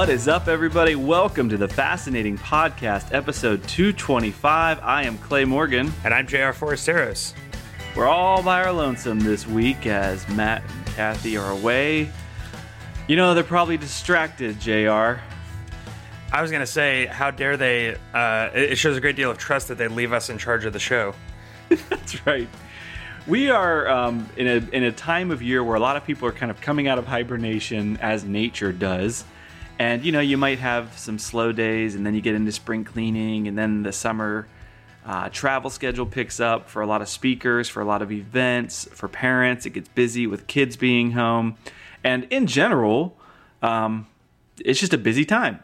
[0.00, 0.96] What is up, everybody?
[0.96, 4.80] Welcome to the Fascinating Podcast, episode 225.
[4.82, 5.92] I am Clay Morgan.
[6.04, 7.34] And I'm JR Forasteros.
[7.94, 12.10] We're all by our lonesome this week as Matt and Kathy are away.
[13.08, 15.20] You know, they're probably distracted, JR.
[16.32, 17.94] I was going to say, how dare they?
[18.14, 20.72] Uh, it shows a great deal of trust that they leave us in charge of
[20.72, 21.14] the show.
[21.68, 22.48] That's right.
[23.26, 26.26] We are um, in, a, in a time of year where a lot of people
[26.26, 29.26] are kind of coming out of hibernation as nature does.
[29.80, 32.84] And, you know, you might have some slow days and then you get into spring
[32.84, 34.46] cleaning and then the summer
[35.06, 38.86] uh, travel schedule picks up for a lot of speakers, for a lot of events,
[38.92, 39.64] for parents.
[39.64, 41.56] It gets busy with kids being home.
[42.04, 43.16] And in general,
[43.62, 44.06] um,
[44.62, 45.60] it's just a busy time.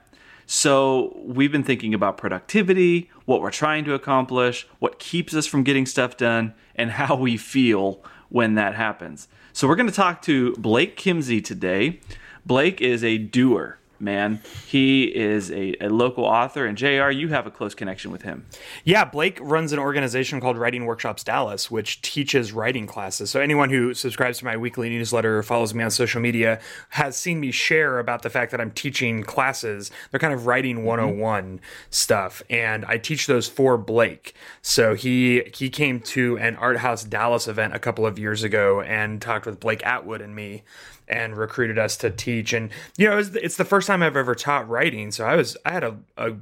[0.47, 5.63] So we've been thinking about productivity, what we're trying to accomplish, what keeps us from
[5.63, 9.29] getting stuff done, and how we feel when that happens.
[9.53, 12.01] So we're going to talk to Blake Kimzey today.
[12.47, 14.41] Blake is a doer man.
[14.67, 18.47] He is a, a, local author, and JR, you have a close connection with him.
[18.85, 23.31] Yeah, Blake runs an organization called Writing Workshops Dallas, which teaches writing classes.
[23.31, 27.17] So anyone who subscribes to my weekly newsletter or follows me on social media has
[27.17, 29.91] seen me share about the fact that I'm teaching classes.
[30.11, 31.65] They're kind of writing 101 mm-hmm.
[31.91, 34.35] stuff, and I teach those for Blake.
[34.63, 38.81] So he he came to an Art House Dallas event a couple of years ago
[38.81, 40.63] and talked with Blake Atwood and me
[41.09, 42.53] and recruited us to teach.
[42.53, 45.37] And you know, it was, it's the first time I've ever taught writing, so I
[45.37, 46.35] was I had a, a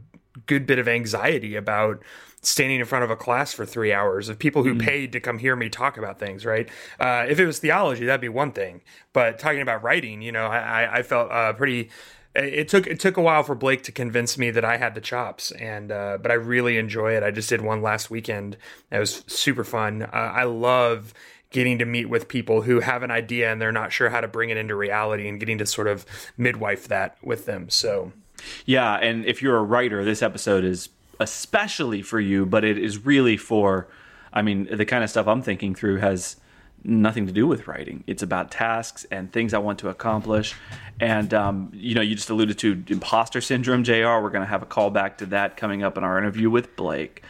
[0.46, 2.02] good bit of anxiety about
[2.46, 4.82] standing in front of a class for three hours of people who mm.
[4.82, 6.68] paid to come hear me talk about things, right?
[7.00, 8.82] Uh, if it was theology, that'd be one thing.
[9.12, 11.90] But talking about writing, you know, I, I felt uh, pretty.
[12.34, 15.00] It took it took a while for Blake to convince me that I had the
[15.00, 17.22] chops, and uh, but I really enjoy it.
[17.22, 18.56] I just did one last weekend.
[18.90, 20.02] It was super fun.
[20.02, 21.14] Uh, I love
[21.54, 24.26] getting to meet with people who have an idea and they're not sure how to
[24.26, 26.04] bring it into reality and getting to sort of
[26.36, 27.70] midwife that with them.
[27.70, 28.10] So,
[28.66, 28.96] yeah.
[28.96, 30.88] And if you're a writer, this episode is
[31.20, 33.86] especially for you, but it is really for,
[34.32, 36.34] I mean, the kind of stuff I'm thinking through has
[36.82, 38.02] nothing to do with writing.
[38.08, 40.56] It's about tasks and things I want to accomplish.
[40.98, 44.18] And, um, you know, you just alluded to imposter syndrome, JR.
[44.18, 47.22] We're going to have a callback to that coming up in our interview with Blake.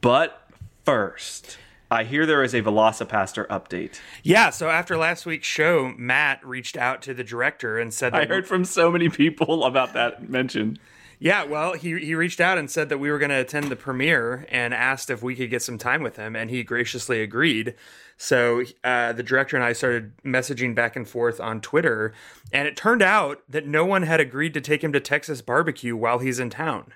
[0.00, 0.48] But
[0.84, 1.58] first,
[1.90, 4.00] I hear there is a Velocipastor update.
[4.22, 8.26] Yeah, so after last week's show, Matt reached out to the director and said I
[8.26, 10.78] heard from so many people about that mention.
[11.18, 13.76] Yeah, well, he, he reached out and said that we were going to attend the
[13.76, 17.74] premiere and asked if we could get some time with him, and he graciously agreed.
[18.18, 22.12] So uh, the director and I started messaging back and forth on Twitter,
[22.52, 25.96] and it turned out that no one had agreed to take him to Texas barbecue
[25.96, 26.92] while he's in town.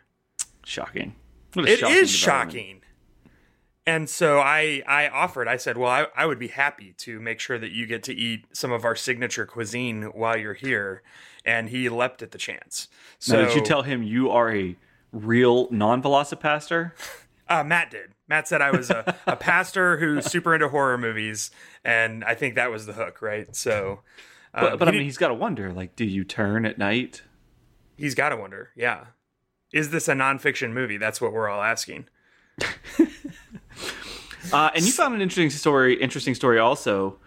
[0.66, 1.14] Shocking.
[1.56, 2.79] It shocking is shocking
[3.86, 5.48] and so I I offered.
[5.48, 8.14] I said, "Well, I, I would be happy to make sure that you get to
[8.14, 11.02] eat some of our signature cuisine while you're here."
[11.44, 12.88] And he leapt at the chance.
[13.18, 14.76] So now, did you tell him you are a
[15.10, 16.92] real non-VelociPastor?
[17.48, 18.12] Uh, Matt did.
[18.28, 21.50] Matt said I was a, a pastor who's super into horror movies,
[21.84, 23.56] and I think that was the hook, right?
[23.56, 24.02] So,
[24.54, 27.22] uh, but, but I mean, he's got to wonder, like, do you turn at night?
[27.96, 29.06] He's got to wonder, yeah.
[29.72, 30.96] Is this a nonfiction movie?
[30.96, 32.06] That's what we're all asking.
[34.54, 36.00] Uh, and you found an interesting story.
[36.00, 37.18] Interesting story, also.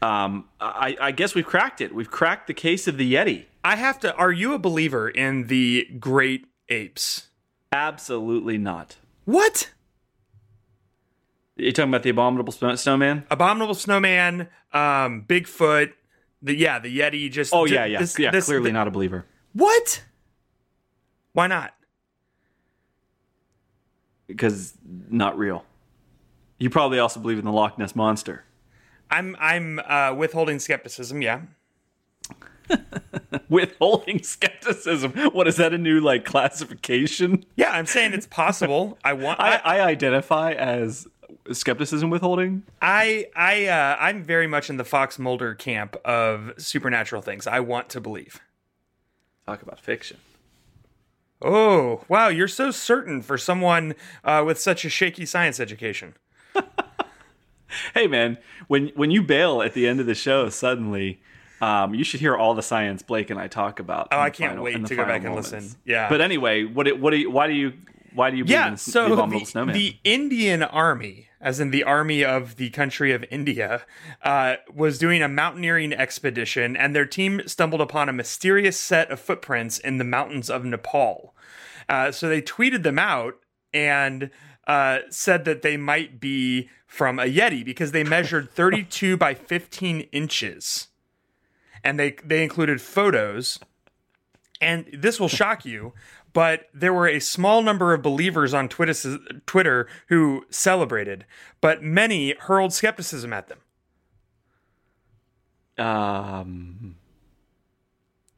[0.00, 1.94] Um, I, I, guess we've cracked it.
[1.94, 3.44] We've cracked the case of the Yeti.
[3.62, 4.14] I have to.
[4.16, 7.28] Are you a believer in the great apes?
[7.72, 8.96] Absolutely not.
[9.24, 9.70] What?
[11.56, 13.24] You're talking about the abominable snowman?
[13.30, 15.92] Abominable snowman, um, Bigfoot.
[16.42, 17.30] The yeah, the Yeti.
[17.30, 18.30] Just oh yeah, yeah, this, yeah.
[18.30, 19.24] This, clearly the, not a believer.
[19.54, 20.02] What?
[21.32, 21.74] Why not?
[24.26, 24.74] Because
[25.08, 25.64] not real.
[26.64, 28.42] You probably also believe in the Loch Ness monster.
[29.10, 31.20] I'm I'm uh, withholding skepticism.
[31.20, 31.42] Yeah.
[33.50, 35.12] withholding skepticism.
[35.34, 35.74] What is that?
[35.74, 37.44] A new like classification?
[37.54, 38.96] Yeah, I'm saying it's possible.
[39.04, 39.40] I want.
[39.40, 41.06] I, I, I identify as
[41.52, 42.62] skepticism withholding.
[42.80, 47.46] I I uh, I'm very much in the Fox Mulder camp of supernatural things.
[47.46, 48.40] I want to believe.
[49.44, 50.16] Talk about fiction.
[51.42, 53.94] Oh wow, you're so certain for someone
[54.24, 56.14] uh, with such a shaky science education.
[57.94, 61.20] hey man, when when you bail at the end of the show, suddenly.
[61.60, 64.08] Um, you should hear all the science Blake and I talk about.
[64.12, 65.52] Oh, I can't final, wait to go back moments.
[65.52, 65.80] and listen.
[65.86, 66.10] Yeah.
[66.10, 67.72] But anyway, what what do you, why do you
[68.14, 72.56] why do you yeah, the, so the, the, Indian army, as in the army of
[72.56, 73.82] the country of India,
[74.22, 79.18] uh, was doing a mountaineering expedition, and their team stumbled upon a mysterious set of
[79.18, 81.34] footprints in the mountains of Nepal.
[81.88, 83.34] Uh, so they tweeted them out,
[83.72, 84.30] and
[84.66, 90.00] uh, said that they might be from a Yeti because they measured 32 by 15
[90.12, 90.88] inches.
[91.84, 93.58] And they, they included photos
[94.60, 95.92] And this will shock you,
[96.32, 101.26] but there were a small number of believers on Twitter, Twitter who celebrated,
[101.60, 103.58] but many hurled skepticism at them.
[105.78, 106.96] Um.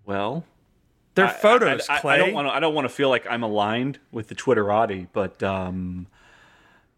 [0.06, 0.44] Well,
[1.14, 2.14] Their photos, I, I, Clay.
[2.14, 2.52] I don't want to.
[2.54, 6.06] I don't want to feel like I'm aligned with the Twitterati, but um,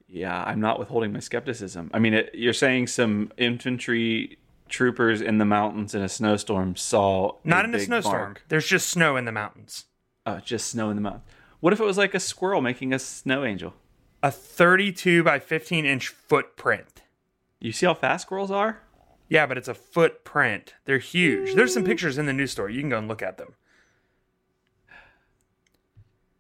[0.08, 1.90] yeah, I'm not withholding my skepticism.
[1.92, 4.38] I mean, it, you're saying some infantry
[4.68, 8.14] troopers in the mountains in a snowstorm saw Not in a snowstorm.
[8.14, 8.44] mark.
[8.48, 9.84] There's just snow in the mountains.
[10.26, 11.22] Oh, just snow in the mountain.
[11.60, 13.74] What if it was like a squirrel making a snow angel?
[14.22, 17.02] A 32 by 15 inch footprint.
[17.60, 18.80] You see how fast squirrels are?
[19.28, 20.74] Yeah, but it's a footprint.
[20.84, 21.54] They're huge.
[21.54, 22.74] There's some pictures in the news story.
[22.74, 23.54] You can go and look at them.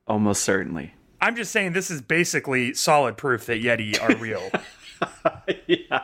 [0.06, 0.94] Almost certainly.
[1.20, 4.50] I'm just saying this is basically solid proof that Yeti are real.
[5.66, 6.02] yeah.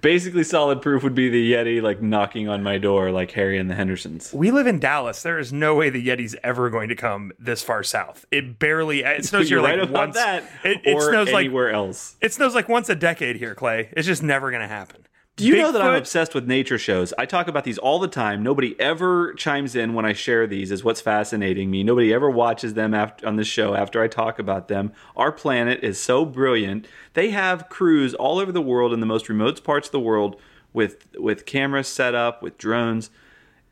[0.00, 3.68] Basically, solid proof would be the Yeti like knocking on my door, like Harry and
[3.68, 4.32] the Hendersons.
[4.32, 5.22] we live in Dallas.
[5.22, 8.24] There is no way the Yeti's ever going to come this far south.
[8.30, 9.00] It barely.
[9.00, 10.14] It snows You're here right like once.
[10.14, 10.44] that.
[10.64, 12.16] It, it or snows like anywhere else.
[12.20, 13.90] it snows like once a decade here, Clay.
[13.96, 15.04] It's just never going to happen.
[15.40, 17.14] Do you know that I'm obsessed with nature shows?
[17.16, 18.42] I talk about these all the time.
[18.42, 20.70] Nobody ever chimes in when I share these.
[20.70, 21.82] Is what's fascinating me.
[21.82, 24.92] Nobody ever watches them after on the show after I talk about them.
[25.16, 26.86] Our planet is so brilliant.
[27.14, 30.38] They have crews all over the world in the most remote parts of the world
[30.74, 33.08] with with cameras set up with drones.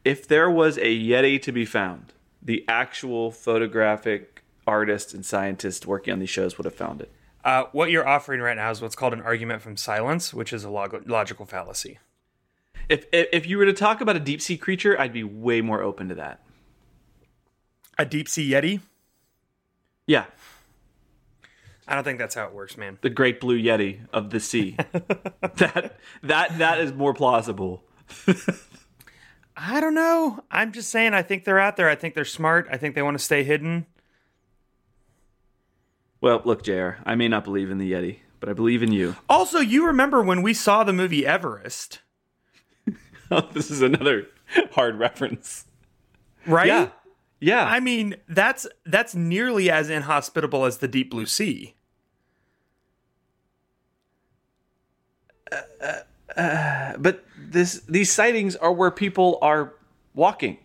[0.06, 6.14] If there was a Yeti to be found, the actual photographic artists and scientists working
[6.14, 7.12] on these shows would have found it.
[7.44, 10.64] Uh, what you're offering right now is what's called an argument from silence, which is
[10.64, 11.99] a log- logical fallacy.
[12.88, 15.61] If, if if you were to talk about a deep sea creature, I'd be way
[15.61, 16.40] more open to that.
[17.99, 18.81] A deep sea Yeti?
[20.06, 20.25] Yeah,
[21.88, 22.99] I don't think that's how it works, man.
[23.00, 24.76] the great blue yeti of the sea.
[25.56, 27.82] that that that is more plausible.
[29.56, 30.44] I don't know.
[30.50, 31.14] I'm just saying.
[31.14, 31.88] I think they're out there.
[31.88, 32.69] I think they're smart.
[32.70, 33.87] I think they want to stay hidden.
[36.20, 36.90] Well, look, Jr.
[37.04, 39.16] I may not believe in the yeti, but I believe in you.
[39.28, 42.00] Also, you remember when we saw the movie Everest,
[43.30, 44.26] oh, this is another
[44.72, 45.66] hard reference.
[46.46, 46.66] right?
[46.66, 46.88] Yeah,
[47.40, 47.64] yeah.
[47.64, 51.76] I mean, that's that's nearly as inhospitable as the deep blue sea.
[55.52, 59.74] Uh, uh, uh, but this these sightings are where people are
[60.14, 60.58] walking.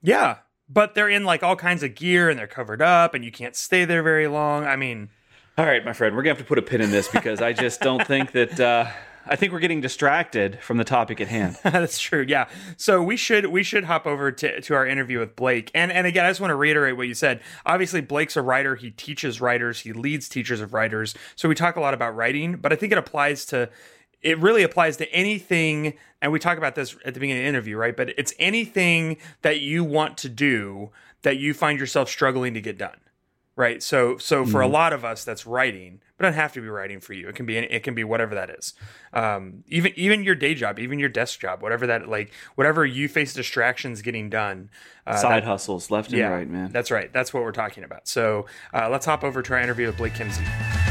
[0.00, 0.38] Yeah,
[0.68, 3.56] but they're in like all kinds of gear and they're covered up and you can't
[3.56, 4.64] stay there very long.
[4.64, 5.08] I mean,
[5.56, 7.52] All right, my friend, we're gonna have to put a pin in this because I
[7.52, 8.60] just don't think that.
[8.60, 8.90] Uh,
[9.30, 11.58] I think we're getting distracted from the topic at hand.
[11.62, 12.24] That's true.
[12.26, 12.48] Yeah.
[12.76, 15.70] So we should we should hop over to, to our interview with Blake.
[15.74, 17.40] And and again, I just want to reiterate what you said.
[17.66, 18.74] Obviously, Blake's a writer.
[18.74, 19.80] He teaches writers.
[19.80, 21.14] He leads teachers of writers.
[21.36, 23.68] So we talk a lot about writing, but I think it applies to
[24.22, 25.94] it really applies to anything.
[26.20, 27.96] And we talk about this at the beginning of the interview, right?
[27.96, 30.90] But it's anything that you want to do
[31.22, 32.98] that you find yourself struggling to get done.
[33.56, 33.82] Right.
[33.82, 36.68] So so for a lot of us, that's writing, but it doesn't have to be
[36.68, 37.28] writing for you.
[37.28, 38.72] It can be it can be whatever that is.
[39.12, 43.08] Um, even even your day job, even your desk job, whatever that like whatever you
[43.08, 44.70] face distractions getting done.
[45.04, 46.70] Uh, Side that- hustles, left and right, man.
[46.70, 47.12] That's right.
[47.12, 48.06] That's what we're talking about.
[48.06, 50.87] So uh, let's hop over to our interview with Blake Kimzey.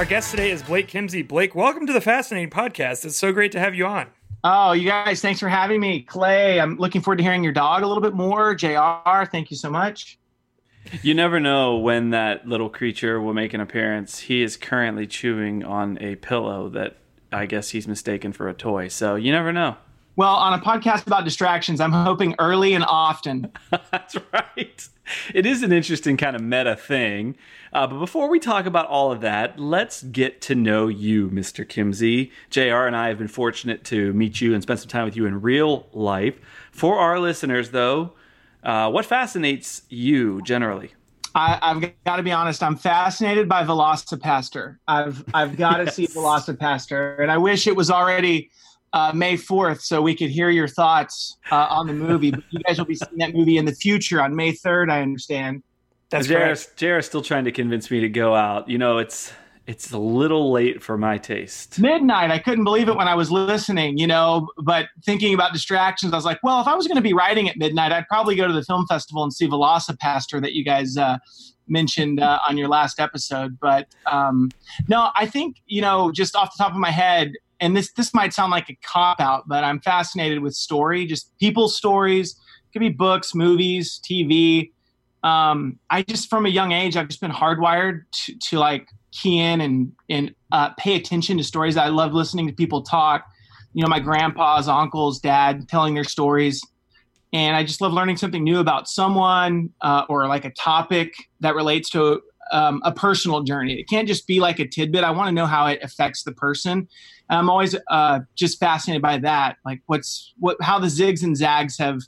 [0.00, 1.28] Our guest today is Blake Kimzey.
[1.28, 3.04] Blake, welcome to the Fascinating Podcast.
[3.04, 4.06] It's so great to have you on.
[4.42, 6.00] Oh, you guys, thanks for having me.
[6.00, 8.54] Clay, I'm looking forward to hearing your dog a little bit more.
[8.54, 10.18] JR, thank you so much.
[11.02, 14.20] You never know when that little creature will make an appearance.
[14.20, 16.96] He is currently chewing on a pillow that
[17.30, 18.88] I guess he's mistaken for a toy.
[18.88, 19.76] So you never know.
[20.20, 23.50] Well, on a podcast about distractions, I'm hoping early and often.
[23.90, 24.86] That's right.
[25.32, 27.38] It is an interesting kind of meta thing.
[27.72, 31.64] Uh, but before we talk about all of that, let's get to know you, Mr.
[31.64, 32.32] Kimzey.
[32.50, 35.24] JR and I have been fortunate to meet you and spend some time with you
[35.24, 36.38] in real life.
[36.70, 38.12] For our listeners, though,
[38.62, 40.92] uh, what fascinates you generally?
[41.34, 42.62] I, I've got to be honest.
[42.62, 44.76] I'm fascinated by Velocipastor.
[44.86, 46.14] I've I've got to see Yes.
[46.14, 48.50] Velocipastor, and I wish it was already
[48.92, 52.30] uh, May 4th so we could hear your thoughts uh, on the movie.
[52.30, 54.90] But you guys will be seeing that movie in the future on May 3rd.
[54.90, 55.62] I understand.
[56.10, 56.76] That's JR, correct.
[56.76, 58.68] JR is still trying to convince me to go out.
[58.68, 59.32] You know, it's
[59.66, 61.78] it's a little late for my taste.
[61.78, 62.32] midnight.
[62.32, 66.16] I couldn't believe it when I was listening, you know, but thinking about distractions, I
[66.16, 68.48] was like, well, if I was going to be writing at midnight, I'd probably go
[68.48, 71.18] to the film festival and see Velocipastor that you guys uh,
[71.68, 73.58] mentioned uh, on your last episode.
[73.60, 74.50] But um,
[74.88, 78.14] no, I think, you know, just off the top of my head, and this this
[78.14, 82.30] might sound like a cop out, but I'm fascinated with story, just people's stories.
[82.32, 84.70] It could be books, movies, TV.
[85.22, 89.38] Um, I just from a young age, I've just been hardwired to, to like key
[89.38, 91.76] in and and uh, pay attention to stories.
[91.76, 93.24] I love listening to people talk.
[93.72, 96.60] You know, my grandpa's, uncles, dad telling their stories,
[97.32, 101.54] and I just love learning something new about someone uh, or like a topic that
[101.54, 103.78] relates to um, a personal journey.
[103.78, 105.04] It can't just be like a tidbit.
[105.04, 106.88] I want to know how it affects the person.
[107.28, 111.36] And I'm always uh, just fascinated by that, like what's what how the zigs and
[111.36, 112.00] zags have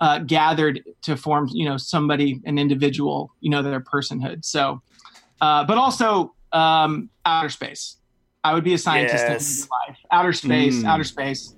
[0.00, 4.44] uh, gathered to form, you know, somebody, an individual, you know, their personhood.
[4.44, 4.80] So,
[5.40, 7.96] uh, but also um, outer space.
[8.42, 9.62] I would be a scientist yes.
[9.62, 9.98] in life.
[10.10, 10.86] Outer space, mm.
[10.86, 11.54] outer space.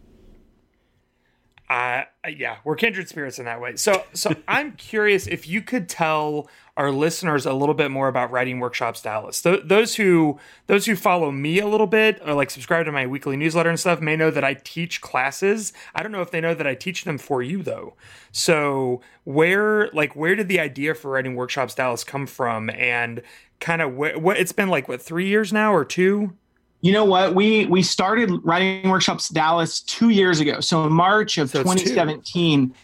[1.68, 3.74] Uh, yeah, we're kindred spirits in that way.
[3.76, 8.30] So, so I'm curious if you could tell our listeners a little bit more about
[8.30, 9.40] Writing Workshops Dallas.
[9.40, 13.06] Th- those who those who follow me a little bit or like subscribe to my
[13.06, 15.72] weekly newsletter and stuff may know that I teach classes.
[15.94, 17.94] I don't know if they know that I teach them for you though.
[18.30, 23.22] So where like where did the idea for Writing Workshops Dallas come from, and
[23.58, 26.34] kind of what, what it's been like what three years now or two?
[26.82, 27.34] You know what?
[27.34, 30.60] We we started writing workshops Dallas two years ago.
[30.60, 32.74] So in March of so 2017,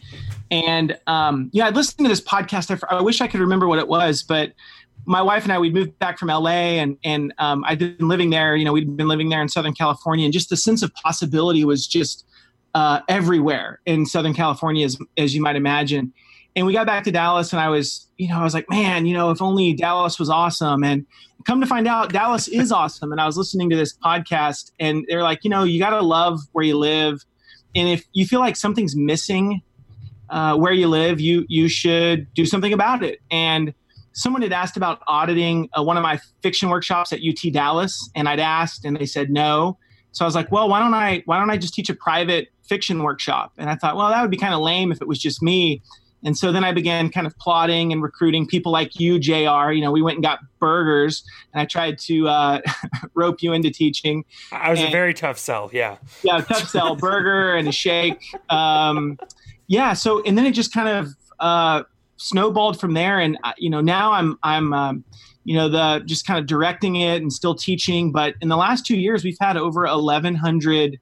[0.51, 2.71] and um, yeah, I listened to this podcast.
[2.91, 4.53] I, I, wish I could remember what it was, but
[5.05, 8.31] my wife and I we'd moved back from LA, and and um, I'd been living
[8.31, 8.57] there.
[8.57, 11.65] You know, we'd been living there in Southern California, and just the sense of possibility
[11.65, 12.25] was just
[12.75, 16.13] uh, everywhere in Southern California, as as you might imagine.
[16.55, 19.07] And we got back to Dallas, and I was, you know, I was like, man,
[19.07, 20.85] you know, if only Dallas was awesome.
[20.85, 21.07] And
[21.45, 23.13] come to find out, Dallas is awesome.
[23.13, 26.01] And I was listening to this podcast, and they're like, you know, you got to
[26.01, 27.25] love where you live,
[27.75, 29.63] and if you feel like something's missing
[30.31, 33.21] uh, where you live, you you should do something about it.
[33.31, 33.75] And
[34.13, 38.29] someone had asked about auditing uh, one of my fiction workshops at UT Dallas, and
[38.29, 39.79] I'd asked, and they said no.
[40.13, 42.49] So I was like, well, why don't I why don't I just teach a private
[42.63, 43.53] fiction workshop?
[43.59, 45.83] And I thought, well, that would be kind of lame if it was just me.
[46.25, 49.73] And so then I began kind of plotting and recruiting people like you, JR.
[49.73, 52.61] You know, we went and got burgers, and I tried to uh,
[53.15, 54.25] rope you into teaching.
[54.53, 55.97] I was and, a very tough sell, yeah.
[56.23, 58.23] Yeah, tough sell, burger and a shake.
[58.51, 59.19] Um,
[59.73, 61.09] yeah so and then it just kind of
[61.41, 61.83] uh,
[62.19, 65.05] snowballed from there and uh, you know now i'm i'm um,
[65.45, 68.87] you know the just kind of directing it and still teaching but in the last
[68.87, 71.01] two years we've had over 1100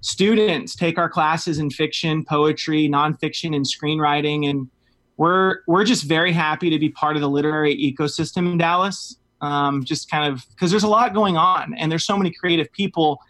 [0.00, 4.68] students take our classes in fiction poetry nonfiction and screenwriting and
[5.16, 9.84] we're we're just very happy to be part of the literary ecosystem in dallas um,
[9.84, 13.20] just kind of because there's a lot going on and there's so many creative people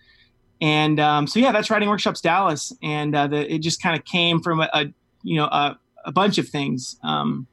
[0.60, 4.04] and um, so yeah, that's Writing Workshops Dallas, and uh, the, it just kind of
[4.04, 4.86] came from a, a,
[5.22, 6.96] you know a, a bunch of things.
[7.02, 7.46] Um,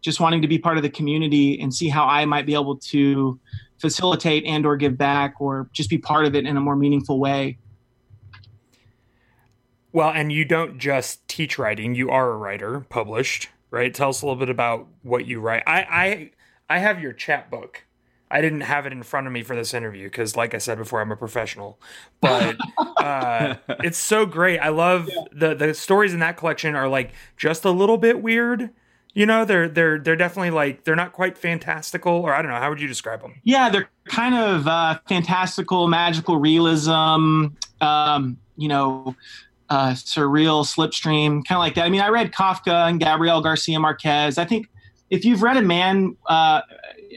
[0.00, 2.76] just wanting to be part of the community and see how I might be able
[2.76, 3.38] to
[3.78, 7.18] facilitate and or give back or just be part of it in a more meaningful
[7.18, 7.58] way.
[9.92, 13.94] Well, and you don't just teach writing; you are a writer, published, right?
[13.94, 15.62] Tell us a little bit about what you write.
[15.66, 16.30] I I
[16.76, 17.84] I have your chapbook
[18.30, 20.78] I didn't have it in front of me for this interview because, like I said
[20.78, 21.80] before, I'm a professional.
[22.20, 22.56] But
[22.98, 24.58] uh, it's so great.
[24.58, 25.22] I love yeah.
[25.32, 28.70] the the stories in that collection are like just a little bit weird.
[29.14, 32.58] You know, they're they're they're definitely like they're not quite fantastical, or I don't know.
[32.58, 33.40] How would you describe them?
[33.44, 37.46] Yeah, they're kind of uh, fantastical, magical realism.
[37.80, 39.16] Um, you know,
[39.70, 41.84] uh, surreal, slipstream, kind of like that.
[41.84, 44.38] I mean, I read Kafka and Gabriel Garcia Marquez.
[44.38, 44.68] I think
[45.10, 46.62] if you've read a man uh,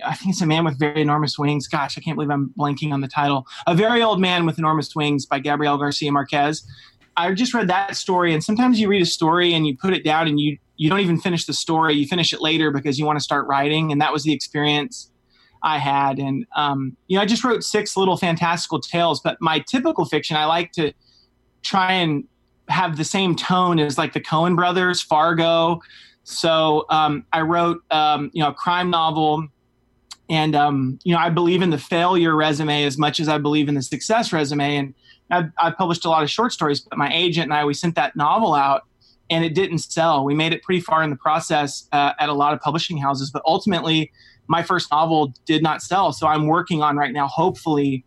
[0.05, 1.67] I think it's a man with very enormous wings.
[1.67, 3.46] Gosh, I can't believe I'm blanking on the title.
[3.67, 6.65] A very old man with enormous wings by Gabriel Garcia Marquez.
[7.17, 10.03] I just read that story, and sometimes you read a story and you put it
[10.03, 11.93] down and you you don't even finish the story.
[11.93, 15.12] You finish it later because you want to start writing, and that was the experience
[15.62, 16.20] I had.
[16.20, 19.20] And um, you know, I just wrote six little fantastical tales.
[19.20, 20.93] But my typical fiction, I like to
[21.63, 22.24] try and
[22.70, 25.82] have the same tone as like the Coen Brothers, Fargo.
[26.24, 29.48] So um, I wrote um, you know a crime novel
[30.32, 33.68] and um, you know, I believe in the failure resume as much as I believe
[33.68, 34.77] in the success resume.
[34.77, 34.96] And
[35.30, 37.96] I've, I've published a lot of short stories, but my agent and I we sent
[37.96, 38.84] that novel out,
[39.30, 40.24] and it didn't sell.
[40.24, 43.30] We made it pretty far in the process uh, at a lot of publishing houses,
[43.30, 44.10] but ultimately,
[44.48, 46.13] my first novel did not sell.
[46.13, 48.06] So I'm working on right now, hopefully,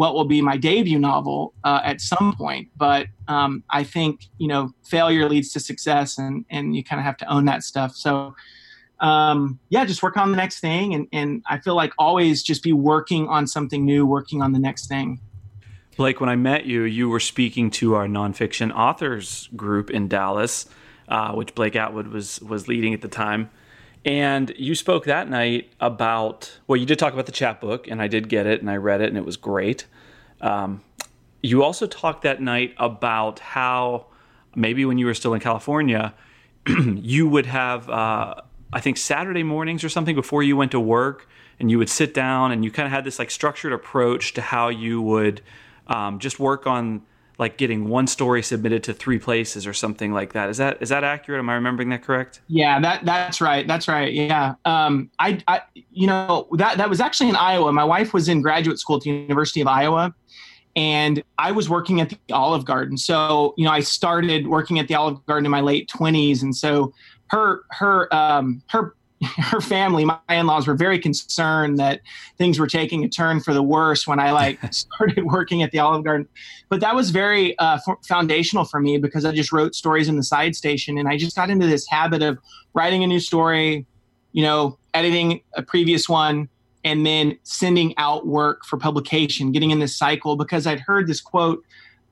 [0.00, 2.68] what will be my debut novel uh, at some point.
[2.74, 7.04] But um, I think you know, failure leads to success, and and you kind of
[7.04, 7.94] have to own that stuff.
[7.94, 8.34] So
[9.00, 10.94] um, yeah, just work on the next thing.
[10.94, 14.58] And, and I feel like always just be working on something new, working on the
[14.58, 15.20] next thing.
[15.98, 20.66] Blake, when I met you, you were speaking to our nonfiction authors group in Dallas,
[21.08, 23.50] uh, which Blake Atwood was was leading at the time.
[24.04, 28.08] And you spoke that night about well, you did talk about the chapbook, and I
[28.08, 29.86] did get it, and I read it, and it was great.
[30.40, 30.82] Um,
[31.42, 34.06] you also talked that night about how
[34.54, 36.14] maybe when you were still in California,
[36.66, 38.34] you would have uh,
[38.72, 41.28] I think Saturday mornings or something before you went to work,
[41.58, 44.40] and you would sit down and you kind of had this like structured approach to
[44.40, 45.42] how you would
[45.88, 47.02] um, just work on
[47.40, 50.50] like getting one story submitted to three places or something like that.
[50.50, 51.38] Is that is that accurate?
[51.38, 52.42] Am I remembering that correct?
[52.48, 53.66] Yeah, that that's right.
[53.66, 54.12] That's right.
[54.12, 54.54] Yeah.
[54.66, 57.72] Um, I, I you know that that was actually in Iowa.
[57.72, 60.14] My wife was in graduate school at the University of Iowa,
[60.76, 62.98] and I was working at the Olive Garden.
[62.98, 66.54] So you know, I started working at the Olive Garden in my late twenties, and
[66.54, 66.92] so
[67.28, 72.00] her her um, her her family, my in-laws were very concerned that
[72.38, 75.78] things were taking a turn for the worse when I like started working at the
[75.78, 76.26] Olive Garden.
[76.68, 80.16] But that was very uh, f- foundational for me because I just wrote stories in
[80.16, 82.38] the side station, and I just got into this habit of
[82.72, 83.86] writing a new story,
[84.32, 86.48] you know, editing a previous one,
[86.82, 91.20] and then sending out work for publication, getting in this cycle because I'd heard this
[91.20, 91.62] quote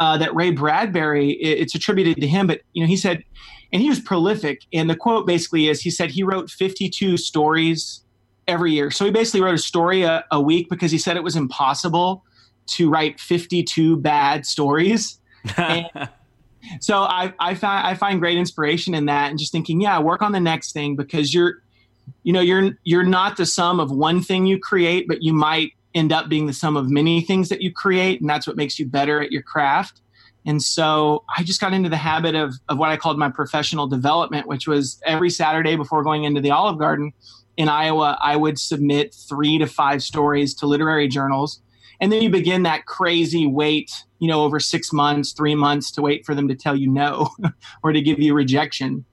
[0.00, 3.25] uh, that Ray Bradbury, it's attributed to him, but you know, he said
[3.73, 4.63] and he was prolific.
[4.73, 8.03] And the quote basically is he said he wrote 52 stories
[8.47, 8.91] every year.
[8.91, 12.25] So he basically wrote a story a, a week because he said it was impossible
[12.69, 15.21] to write 52 bad stories.
[16.81, 20.23] so I, I find I find great inspiration in that and just thinking, yeah, work
[20.23, 21.63] on the next thing because you're
[22.23, 25.73] you know, you're you're not the sum of one thing you create, but you might
[25.95, 28.79] end up being the sum of many things that you create, and that's what makes
[28.79, 30.01] you better at your craft.
[30.49, 33.87] And so I just got into the habit of, of what I called my professional
[33.87, 37.12] development, which was every Saturday before going into the Olive Garden
[37.59, 41.61] in Iowa, I would submit three to five stories to literary journals.
[42.00, 46.00] And then you begin that crazy wait, you know, over six months, three months to
[46.00, 47.28] wait for them to tell you no
[47.83, 49.05] or to give you rejection.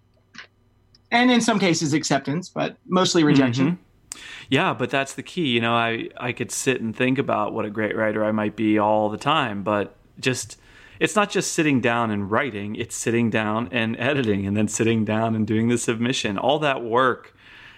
[1.12, 3.72] And in some cases, acceptance, but mostly rejection.
[3.72, 4.20] Mm-hmm.
[4.50, 5.48] Yeah, but that's the key.
[5.48, 8.56] You know, I, I could sit and think about what a great writer I might
[8.56, 10.58] be all the time, but just
[11.00, 15.06] it's not just sitting down and writing, it's sitting down and editing and then sitting
[15.06, 16.38] down and doing the submission.
[16.38, 17.36] All that work.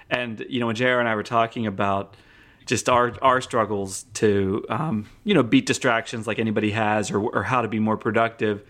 [0.09, 2.15] And, you know, when JR and I were talking about
[2.67, 7.43] just our our struggles to um, you know beat distractions like anybody has or, or
[7.43, 8.63] how to be more productive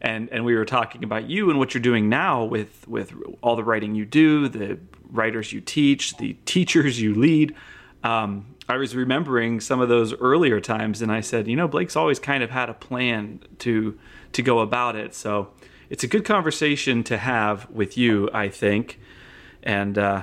[0.00, 3.54] and and we were talking about you and what you're doing now with with all
[3.54, 4.78] the writing you do the
[5.10, 7.54] writers you teach the teachers you lead
[8.02, 11.94] um, I was remembering some of those earlier times, and I said, you know, Blake's
[11.94, 13.98] always kind of had a plan to
[14.32, 15.14] to go about it.
[15.14, 15.50] So
[15.90, 18.98] it's a good conversation to have with you, I think.
[19.62, 20.22] And uh,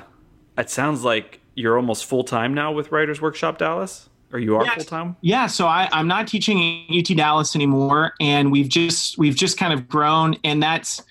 [0.57, 4.65] it sounds like you're almost full time now with Writers Workshop Dallas, or you are
[4.65, 4.77] yes.
[4.77, 5.15] full time.
[5.21, 9.73] Yeah, so I, I'm not teaching UT Dallas anymore, and we've just we've just kind
[9.73, 11.03] of grown, and that's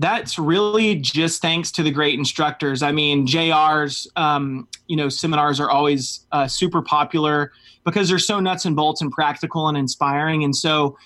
[0.00, 2.82] that's really just thanks to the great instructors.
[2.82, 7.52] I mean, JR's, um, you know, seminars are always uh, super popular
[7.84, 10.42] because they're so nuts and bolts and practical and inspiring.
[10.42, 10.96] And so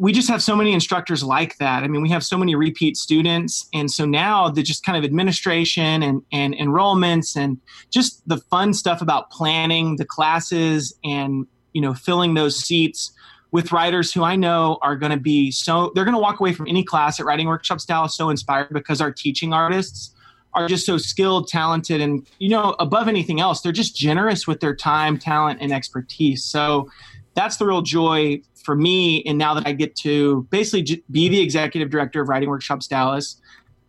[0.00, 1.84] we just have so many instructors like that.
[1.84, 3.68] I mean, we have so many repeat students.
[3.72, 8.74] And so now the just kind of administration and, and enrollments and just the fun
[8.74, 13.12] stuff about planning the classes and, you know, filling those seats
[13.54, 16.52] with writers who I know are going to be so they're going to walk away
[16.52, 20.12] from any class at Writing Workshops Dallas so inspired because our teaching artists
[20.54, 24.58] are just so skilled, talented, and you know, above anything else, they're just generous with
[24.58, 26.44] their time, talent, and expertise.
[26.44, 26.90] So
[27.34, 29.22] that's the real joy for me.
[29.22, 33.40] And now that I get to basically be the executive director of Writing Workshops Dallas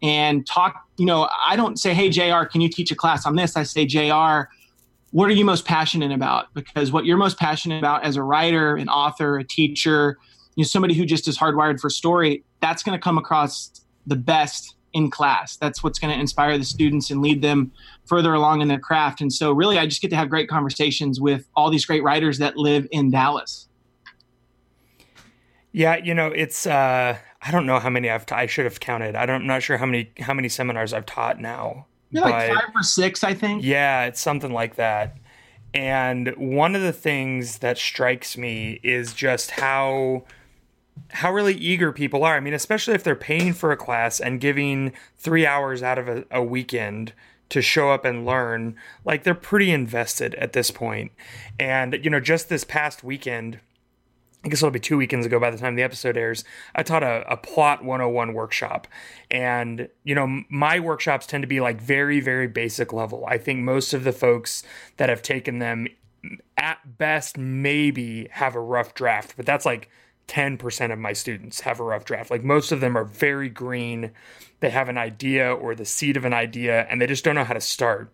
[0.03, 3.35] and talk, you know, I don't say, "Hey, Jr., can you teach a class on
[3.35, 4.47] this?" I say, "Jr."
[5.15, 6.53] what are you most passionate about?
[6.53, 10.17] Because what you're most passionate about as a writer, an author, a teacher,
[10.57, 13.71] you know, somebody who just is hardwired for story, that's going to come across
[14.05, 15.55] the best in class.
[15.55, 17.71] That's what's going to inspire the students and lead them
[18.03, 19.21] further along in their craft.
[19.21, 22.37] And so, really, I just get to have great conversations with all these great writers
[22.39, 23.69] that live in Dallas.
[25.71, 28.81] Yeah, you know, it's uh, I don't know how many I've t- I should have
[28.81, 29.15] counted.
[29.15, 31.85] I don't, I'm not sure how many how many seminars I've taught now
[32.21, 33.63] like five or six, I think.
[33.63, 35.17] Yeah, it's something like that.
[35.73, 40.23] And one of the things that strikes me is just how
[41.09, 42.35] how really eager people are.
[42.35, 46.07] I mean, especially if they're paying for a class and giving three hours out of
[46.07, 47.13] a, a weekend
[47.49, 51.11] to show up and learn, like they're pretty invested at this point.
[51.59, 53.59] And, you know, just this past weekend,
[54.45, 56.43] I guess it'll be two weekends ago by the time the episode airs.
[56.75, 58.87] I taught a, a plot 101 workshop.
[59.31, 63.25] And, you know, my workshops tend to be like very, very basic level.
[63.27, 64.61] I think most of the folks
[64.97, 65.87] that have taken them
[66.57, 69.89] at best maybe have a rough draft, but that's like
[70.27, 72.29] 10% of my students have a rough draft.
[72.29, 74.11] Like most of them are very green.
[74.59, 77.43] They have an idea or the seed of an idea and they just don't know
[77.43, 78.13] how to start.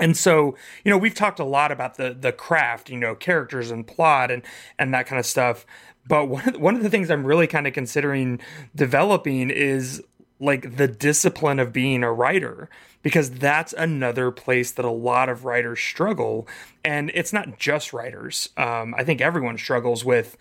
[0.00, 3.70] And so, you know, we've talked a lot about the the craft, you know, characters
[3.70, 4.42] and plot and
[4.78, 5.66] and that kind of stuff.
[6.06, 8.40] But one of the, one of the things I'm really kind of considering
[8.74, 10.02] developing is
[10.40, 12.68] like the discipline of being a writer
[13.02, 16.48] because that's another place that a lot of writers struggle.
[16.84, 18.48] And it's not just writers.
[18.56, 20.36] Um, i think everyone struggles with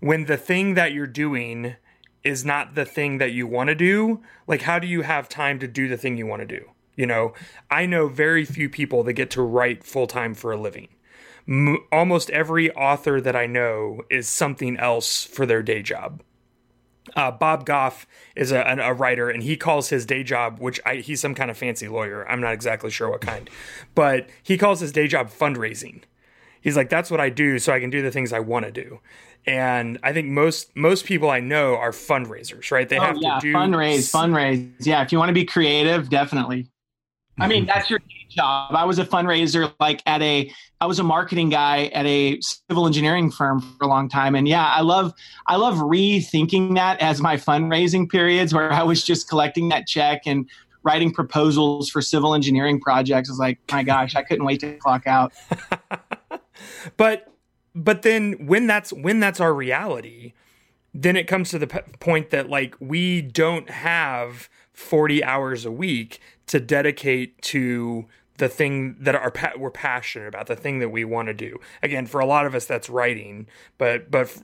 [0.00, 1.76] when the thing that you're doing
[2.24, 5.58] is not the thing that you want to do like how do you have time
[5.58, 7.32] to do the thing you want to do you know
[7.70, 10.88] i know very few people that get to write full-time for a living
[11.48, 16.22] M- almost every author that i know is something else for their day job
[17.16, 20.96] uh, Bob Goff is a, a, writer, and he calls his day job, which I,
[20.96, 22.28] he's some kind of fancy lawyer.
[22.28, 23.48] I'm not exactly sure what kind,
[23.94, 26.02] but he calls his day job fundraising.
[26.60, 28.72] He's like, that's what I do, so I can do the things I want to
[28.72, 29.00] do.
[29.46, 32.86] And I think most most people I know are fundraisers, right?
[32.88, 34.70] They oh, have yeah, to do fundraise, fundraise.
[34.80, 36.66] Yeah, if you want to be creative, definitely.
[37.38, 38.74] I mean, that's your job.
[38.74, 42.86] I was a fundraiser, like at a, I was a marketing guy at a civil
[42.86, 45.12] engineering firm for a long time, and yeah, I love,
[45.46, 50.22] I love rethinking that as my fundraising periods where I was just collecting that check
[50.26, 50.48] and
[50.82, 53.28] writing proposals for civil engineering projects.
[53.28, 55.32] Was like, my gosh, I couldn't wait to clock out.
[56.96, 57.32] but,
[57.74, 60.32] but then when that's when that's our reality,
[60.94, 65.70] then it comes to the p- point that like we don't have 40 hours a
[65.70, 68.06] week to dedicate to
[68.38, 71.60] the thing that are we're passionate about, the thing that we want to do.
[71.80, 73.46] Again, for a lot of us, that's writing,
[73.78, 74.36] but but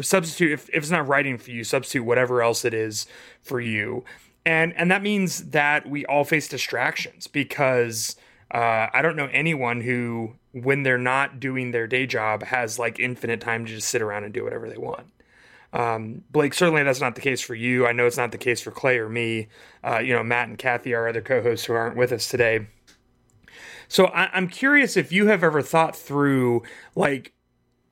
[0.00, 3.06] substitute if, if it's not writing for you, substitute whatever else it is
[3.40, 4.04] for you,
[4.44, 8.16] and and that means that we all face distractions because
[8.50, 12.98] uh, I don't know anyone who, when they're not doing their day job, has like
[12.98, 15.06] infinite time to just sit around and do whatever they want.
[15.74, 17.86] Um, Blake, certainly that's not the case for you.
[17.86, 19.48] I know it's not the case for Clay or me.
[19.82, 22.68] Uh, you know, Matt and Kathy, our other co-hosts who aren't with us today.
[23.88, 26.62] So I- I'm curious if you have ever thought through,
[26.94, 27.32] like,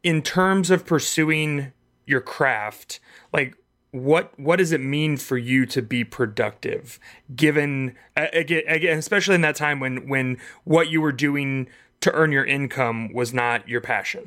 [0.02, 1.72] in terms of pursuing
[2.06, 3.00] your craft,
[3.32, 3.56] like
[3.92, 6.98] what what does it mean for you to be productive
[7.36, 11.68] given again especially in that time when when what you were doing
[12.00, 14.26] to earn your income was not your passion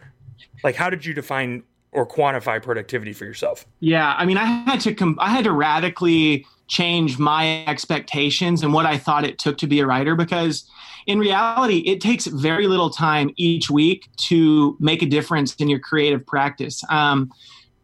[0.64, 1.64] like how did you define
[1.96, 3.66] or quantify productivity for yourself?
[3.80, 8.74] Yeah, I mean, I had to com- I had to radically change my expectations and
[8.74, 10.70] what I thought it took to be a writer because
[11.06, 15.80] in reality, it takes very little time each week to make a difference in your
[15.80, 16.84] creative practice.
[16.90, 17.32] Um,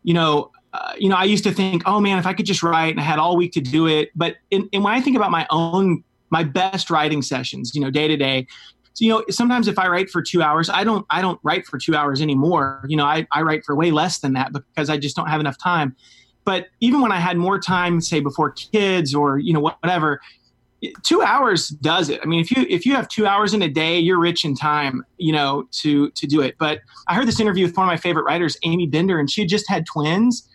[0.04, 2.64] you know, uh, you know, I used to think, oh man, if I could just
[2.64, 4.10] write and I had all week to do it.
[4.16, 8.08] But in, when I think about my own, my best writing sessions, you know, day
[8.08, 8.48] to day,
[8.94, 11.66] so, you know, sometimes if I write for two hours, I don't I don't write
[11.66, 12.84] for two hours anymore.
[12.88, 15.40] You know, I, I write for way less than that because I just don't have
[15.40, 15.96] enough time.
[16.44, 20.20] But even when I had more time, say before kids or you know whatever,
[21.04, 22.20] two hours does it.
[22.22, 24.56] I mean, if you if you have two hours in a day, you're rich in
[24.56, 26.56] time, you know, to to do it.
[26.60, 29.42] But I heard this interview with one of my favorite writers, Aimee Bender, and she
[29.42, 30.50] had just had twins,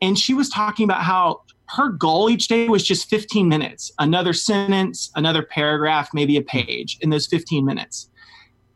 [0.00, 4.32] and she was talking about how her goal each day was just 15 minutes another
[4.32, 8.10] sentence another paragraph maybe a page in those 15 minutes.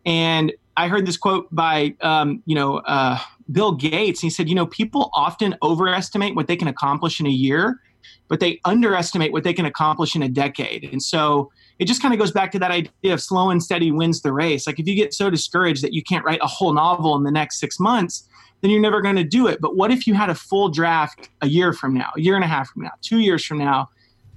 [0.06, 3.18] And i heard this quote by um, you know uh,
[3.50, 4.20] bill gates.
[4.20, 7.80] He said you know people often overestimate what they can accomplish in a year
[8.28, 10.88] but they underestimate what they can accomplish in a decade.
[10.90, 11.50] And so
[11.80, 14.32] it just kind of goes back to that idea of slow and steady wins the
[14.32, 14.66] race.
[14.66, 17.32] Like if you get so discouraged that you can't write a whole novel in the
[17.32, 18.28] next six months
[18.60, 19.60] then you're never going to do it.
[19.60, 22.44] But what if you had a full draft a year from now, a year and
[22.44, 23.88] a half from now, two years from now?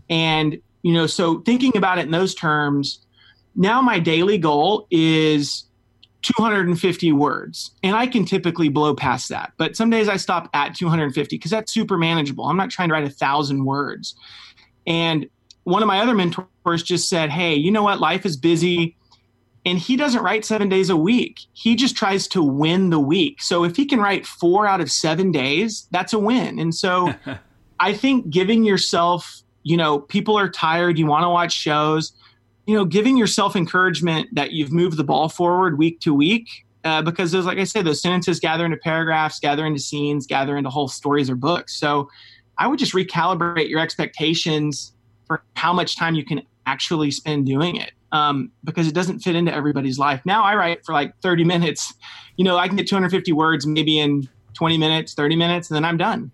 [0.09, 3.05] And, you know, so thinking about it in those terms,
[3.55, 5.65] now my daily goal is
[6.23, 7.71] 250 words.
[7.83, 9.53] And I can typically blow past that.
[9.57, 12.45] But some days I stop at 250 because that's super manageable.
[12.45, 14.15] I'm not trying to write a thousand words.
[14.88, 15.27] And
[15.65, 17.99] one of my other mentors just said, Hey, you know what?
[17.99, 18.95] Life is busy
[19.65, 21.41] and he doesn't write seven days a week.
[21.54, 23.41] He just tries to win the week.
[23.41, 26.60] So if he can write four out of seven days, that's a win.
[26.60, 27.13] And so
[27.80, 32.12] I think giving yourself, you know, people are tired, you want to watch shows,
[32.65, 36.49] you know, giving yourself encouragement that you've moved the ball forward week to week.
[36.84, 40.58] Uh, because those, like I said, those sentences gather into paragraphs, gather into scenes, gather
[40.58, 41.73] into whole stories or books.
[41.80, 42.10] So
[42.58, 44.93] I would just recalibrate your expectations
[45.26, 49.36] for how much time you can actually spend doing it um, because it doesn't fit
[49.36, 50.21] into everybody's life.
[50.23, 51.93] Now I write for like 30 minutes.
[52.38, 55.84] You know, I can get 250 words maybe in 20 minutes, 30 minutes, and then
[55.84, 56.32] I'm done.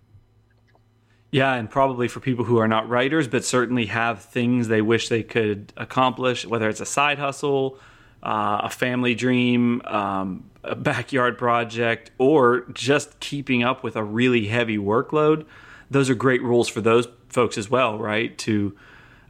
[1.32, 5.10] Yeah, and probably for people who are not writers, but certainly have things they wish
[5.10, 7.80] they could accomplish, whether it's a side hustle,
[8.24, 14.48] uh, a family dream, um, a backyard project, or just keeping up with a really
[14.48, 15.46] heavy workload.
[15.90, 18.38] Those are great rules for those folks as well, right?
[18.40, 18.76] To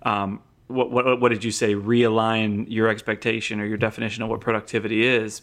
[0.02, 1.74] um, what, what, what did you say?
[1.74, 5.42] Realign your expectation or your definition of what productivity is,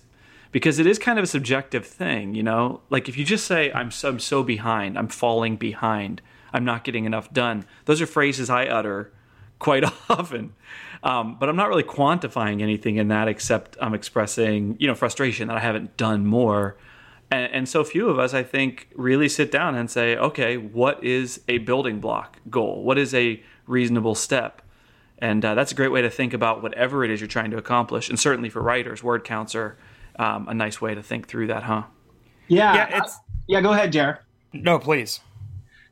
[0.53, 2.81] because it is kind of a subjective thing, you know.
[2.91, 6.23] Like if you just say I'm so, I'm so behind, I'm falling behind.
[6.53, 7.67] I'm not getting enough done.
[7.85, 9.13] Those are phrases I utter
[9.59, 10.55] quite often.
[11.03, 15.49] Um, but I'm not really quantifying anything in that except I'm expressing, you know, frustration
[15.49, 16.77] that I haven't done more.
[17.31, 21.03] And, and so few of us, I think, really sit down and say, okay, what
[21.03, 22.85] is a building block goal?
[22.85, 24.63] What is a reasonable step?
[25.19, 27.57] And uh, that's a great way to think about whatever it is you're trying to
[27.57, 28.09] accomplish.
[28.09, 29.79] And certainly for writers, word counts are
[30.19, 31.85] um, a nice way to think through that, huh?
[32.49, 32.75] Yeah.
[32.75, 32.99] Yeah.
[32.99, 33.17] It's,
[33.49, 34.23] yeah go ahead, JR.
[34.53, 35.21] No, please.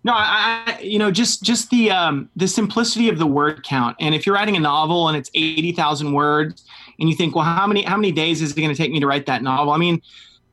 [0.04, 3.96] No, I, you know, just just the um, the simplicity of the word count.
[4.00, 6.62] And if you're writing a novel and it's eighty thousand words,
[6.98, 9.00] and you think, well, how many how many days is it going to take me
[9.00, 9.72] to write that novel?
[9.72, 10.02] I mean,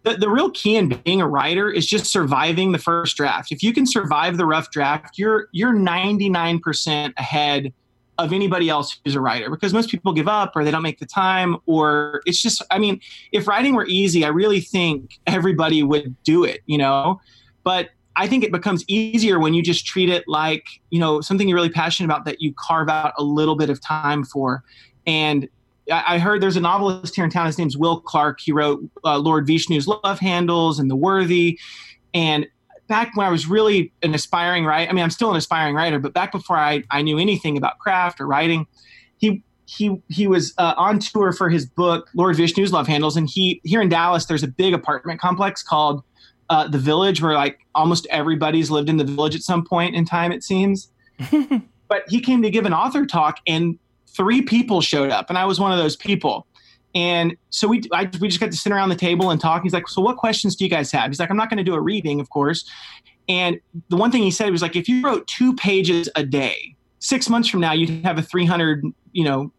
[0.03, 3.51] the, the real key in being a writer is just surviving the first draft.
[3.51, 7.73] If you can survive the rough draft, you're you're ninety nine percent ahead
[8.17, 11.00] of anybody else who's a writer because most people give up or they don't make
[11.00, 13.00] the time or it's just i mean
[13.32, 17.19] if writing were easy i really think everybody would do it you know
[17.63, 21.47] but I think it becomes easier when you just treat it like, you know, something
[21.47, 24.63] you're really passionate about that you carve out a little bit of time for.
[25.08, 25.47] And
[25.91, 27.45] I heard there's a novelist here in town.
[27.47, 28.39] His name's Will Clarke.
[28.39, 31.60] He wrote uh, Lord Vishnu's Love Handles and The Worthy.
[32.13, 32.47] And
[32.91, 35.97] back when I was really an aspiring writer, I mean, I'm still an aspiring writer,
[35.97, 38.67] but back before I, I knew anything about craft or writing,
[39.17, 43.30] he he he was uh, on tour for his book Lord Vishnu's Love Handles, and
[43.30, 46.04] he here in Dallas, there's a big apartment complex called
[46.49, 50.06] uh, the village where like almost everybody's lived in the village at some point in
[50.06, 50.91] time it seems.
[51.91, 53.77] But he came to give an author talk and
[54.08, 56.47] three people showed up and i was one of those people
[56.93, 59.73] and so we I, we just got to sit around the table and talk he's
[59.73, 61.73] like so what questions do you guys have he's like i'm not going to do
[61.73, 62.69] a reading of course
[63.30, 66.75] and the one thing he said was like if you wrote two pages a day
[66.99, 69.51] six months from now you'd have a 300 you know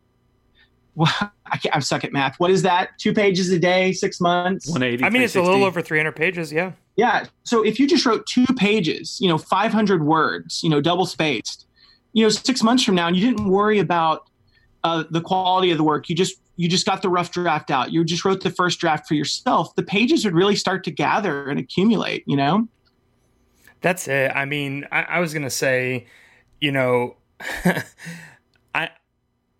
[0.95, 1.11] well,
[1.47, 2.39] I can't, I'm stuck at math.
[2.39, 2.91] What is that?
[2.99, 4.69] Two pages a day, six months?
[4.69, 5.03] 180.
[5.03, 6.53] I mean, it's a little over 300 pages.
[6.53, 6.73] Yeah.
[6.97, 7.25] Yeah.
[7.45, 11.67] So if you just wrote two pages, you know, 500 words, you know, double spaced,
[12.13, 14.29] you know, six months from now, and you didn't worry about
[14.85, 17.93] uh, the quality of the work, you just you just got the rough draft out.
[17.93, 19.75] You just wrote the first draft for yourself.
[19.75, 22.25] The pages would really start to gather and accumulate.
[22.27, 22.69] You know.
[23.81, 24.31] That's it.
[24.35, 26.07] I mean, I, I was gonna say,
[26.61, 27.17] you know,
[28.75, 28.91] I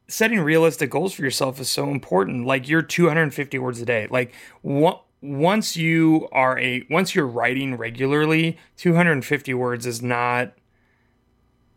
[0.09, 2.47] setting realistic goals for yourself is so important.
[2.47, 4.07] Like you're 250 words a day.
[4.11, 10.53] Like what once you are a once you're writing regularly 250 words is not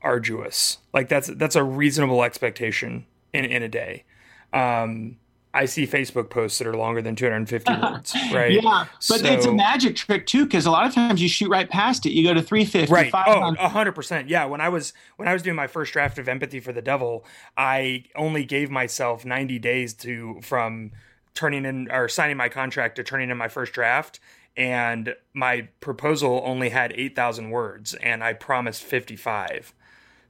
[0.02, 4.04] arduous like that's that's a reasonable expectation in in a day
[4.54, 5.18] um
[5.56, 8.52] I see Facebook posts that are longer than 250 words, right?
[8.52, 11.50] Yeah, but so, it's a magic trick too, because a lot of times you shoot
[11.50, 12.12] right past it.
[12.12, 13.10] You go to 350, right?
[13.26, 14.28] Oh, 100 percent.
[14.28, 16.82] Yeah, when I was when I was doing my first draft of Empathy for the
[16.82, 20.92] Devil, I only gave myself 90 days to from
[21.36, 24.20] turning in or signing my contract to turning in my first draft
[24.58, 29.74] and my proposal only had 8000 words and i promised 55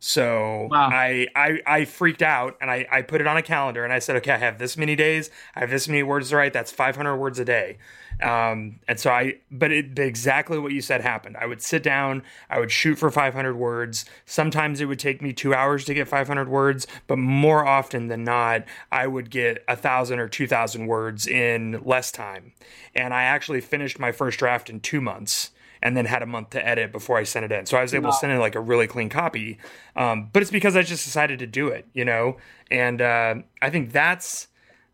[0.08, 0.88] so wow.
[0.92, 3.98] I, I I freaked out and I, I put it on a calendar and I
[3.98, 6.54] said, okay, I have this many days, I have this many words to write.
[6.54, 7.80] That's 500 words a day.
[8.22, 11.38] Um, and so I, but it, exactly what you said happened.
[11.38, 14.06] I would sit down, I would shoot for 500 words.
[14.28, 18.24] Sometimes it would take me two hours to get 500 words, but more often than
[18.24, 22.54] not, I would get a thousand or 2,000 words in less time.
[22.94, 25.50] And I actually finished my first draft in two months
[25.86, 27.68] and then had a month to edit before I sent it in.
[27.68, 28.10] So I was able wow.
[28.10, 29.60] to send in like a really clean copy.
[29.96, 32.38] Um, but it's because I just decided to do it, you know?
[32.72, 34.48] And uh, I think that's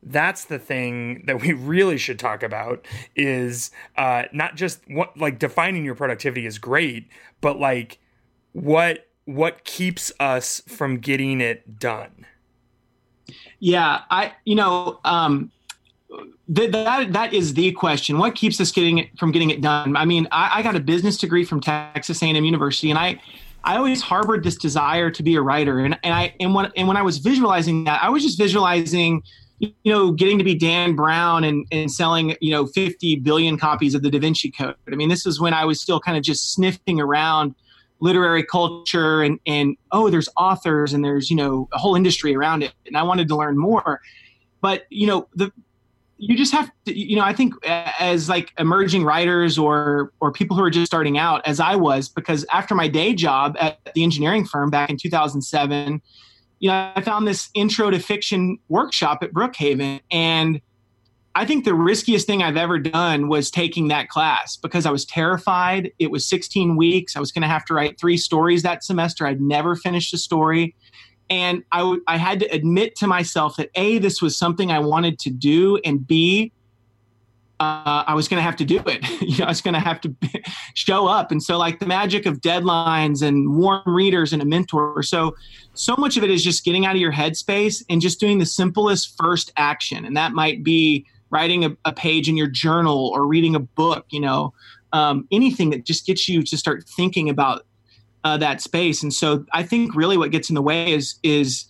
[0.04, 5.40] that's the thing that we really should talk about is uh, not just what like
[5.40, 7.08] defining your productivity is great,
[7.40, 8.00] but like
[8.52, 12.26] what what keeps us from getting it done.
[13.60, 15.52] Yeah, I you know um,
[16.54, 18.18] th- that that is the question.
[18.18, 19.96] What keeps us getting it from getting it done?
[19.96, 23.22] I mean, I, I got a business degree from Texas A&M University, and I
[23.64, 26.88] I always harbored this desire to be a writer, and and I and when and
[26.88, 29.24] when I was visualizing that, I was just visualizing
[29.62, 33.94] you know, getting to be Dan Brown and, and selling, you know, 50 billion copies
[33.94, 34.76] of the Da Vinci Code.
[34.92, 37.54] I mean, this is when I was still kind of just sniffing around
[38.00, 42.64] literary culture and, and oh, there's authors and there's, you know, a whole industry around
[42.64, 42.74] it.
[42.88, 44.02] And I wanted to learn more.
[44.62, 45.52] But, you know, the
[46.22, 50.32] you just have to you know i think uh, as like emerging writers or or
[50.32, 53.80] people who are just starting out as i was because after my day job at
[53.96, 56.02] the engineering firm back in 2007
[56.60, 60.62] you know i found this intro to fiction workshop at brookhaven and
[61.34, 65.06] i think the riskiest thing i've ever done was taking that class because i was
[65.06, 65.92] terrified.
[65.98, 67.16] It was 16 weeks.
[67.16, 69.26] I was going to have to write three stories that semester.
[69.26, 70.76] I'd never finished a story
[71.32, 74.80] and I, w- I had to admit to myself that a this was something i
[74.80, 76.52] wanted to do and b
[77.62, 79.08] uh, I was going to have to do it.
[79.22, 80.16] you know, I was going to have to
[80.74, 81.32] show up.
[81.32, 85.04] And so, like the magic of deadlines and warm readers and a mentor.
[85.04, 85.36] So,
[85.76, 88.48] so much of it is just getting out of your headspace and just doing the
[88.48, 90.06] simplest first action.
[90.06, 94.08] And that might be writing a, a page in your journal or reading a book.
[94.10, 94.54] You know,
[94.92, 97.68] um, anything that just gets you to start thinking about
[98.24, 99.04] uh, that space.
[99.04, 101.66] And so, I think really what gets in the way is is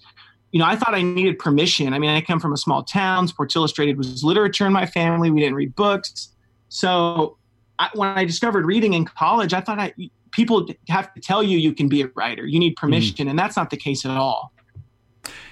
[0.51, 1.93] you know, I thought I needed permission.
[1.93, 3.27] I mean, I come from a small town.
[3.27, 5.31] Sports Illustrated was literature in my family.
[5.31, 6.29] We didn't read books.
[6.67, 7.37] So
[7.79, 9.93] I, when I discovered reading in college, I thought I,
[10.31, 12.45] people have to tell you you can be a writer.
[12.45, 13.29] You need permission, mm.
[13.29, 14.51] and that's not the case at all.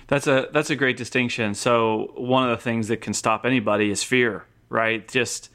[0.07, 1.53] That's a that's a great distinction.
[1.53, 5.07] So one of the things that can stop anybody is fear, right?
[5.07, 5.49] Just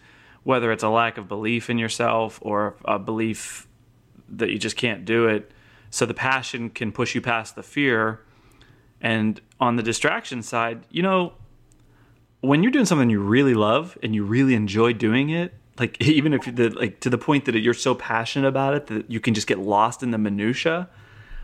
[0.44, 3.66] whether it's a lack of belief in yourself or a belief
[4.38, 5.50] that you just can't do it.
[5.90, 8.20] So the passion can push you past the fear
[9.04, 11.34] and on the distraction side, you know,
[12.40, 16.32] when you're doing something you really love and you really enjoy doing it, like even
[16.32, 19.34] if the like to the point that you're so passionate about it that you can
[19.34, 20.88] just get lost in the minutia,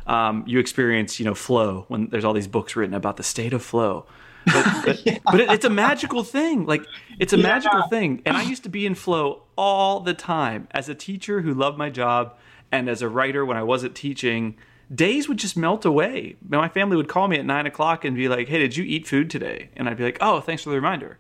[0.07, 3.53] um, you experience you know flow when there's all these books written about the state
[3.53, 4.07] of flow.
[4.46, 5.18] But, but, yeah.
[5.24, 6.64] but it, it's a magical thing.
[6.64, 6.87] Like
[7.18, 7.42] it's a yeah.
[7.42, 8.22] magical thing.
[8.24, 11.76] And I used to be in flow all the time as a teacher who loved
[11.76, 12.38] my job
[12.72, 14.56] and as a writer when I wasn't teaching
[14.92, 16.37] days would just melt away.
[16.46, 19.06] My family would call me at nine o'clock and be like, "Hey, did you eat
[19.06, 21.18] food today?" And I'd be like, "Oh, thanks for the reminder."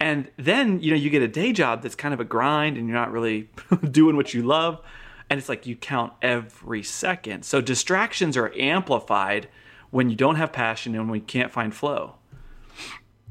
[0.00, 2.88] And then you know you get a day job that's kind of a grind, and
[2.88, 3.50] you're not really
[3.90, 4.80] doing what you love,
[5.28, 7.44] and it's like you count every second.
[7.44, 9.48] So distractions are amplified
[9.90, 12.16] when you don't have passion and when you can't find flow.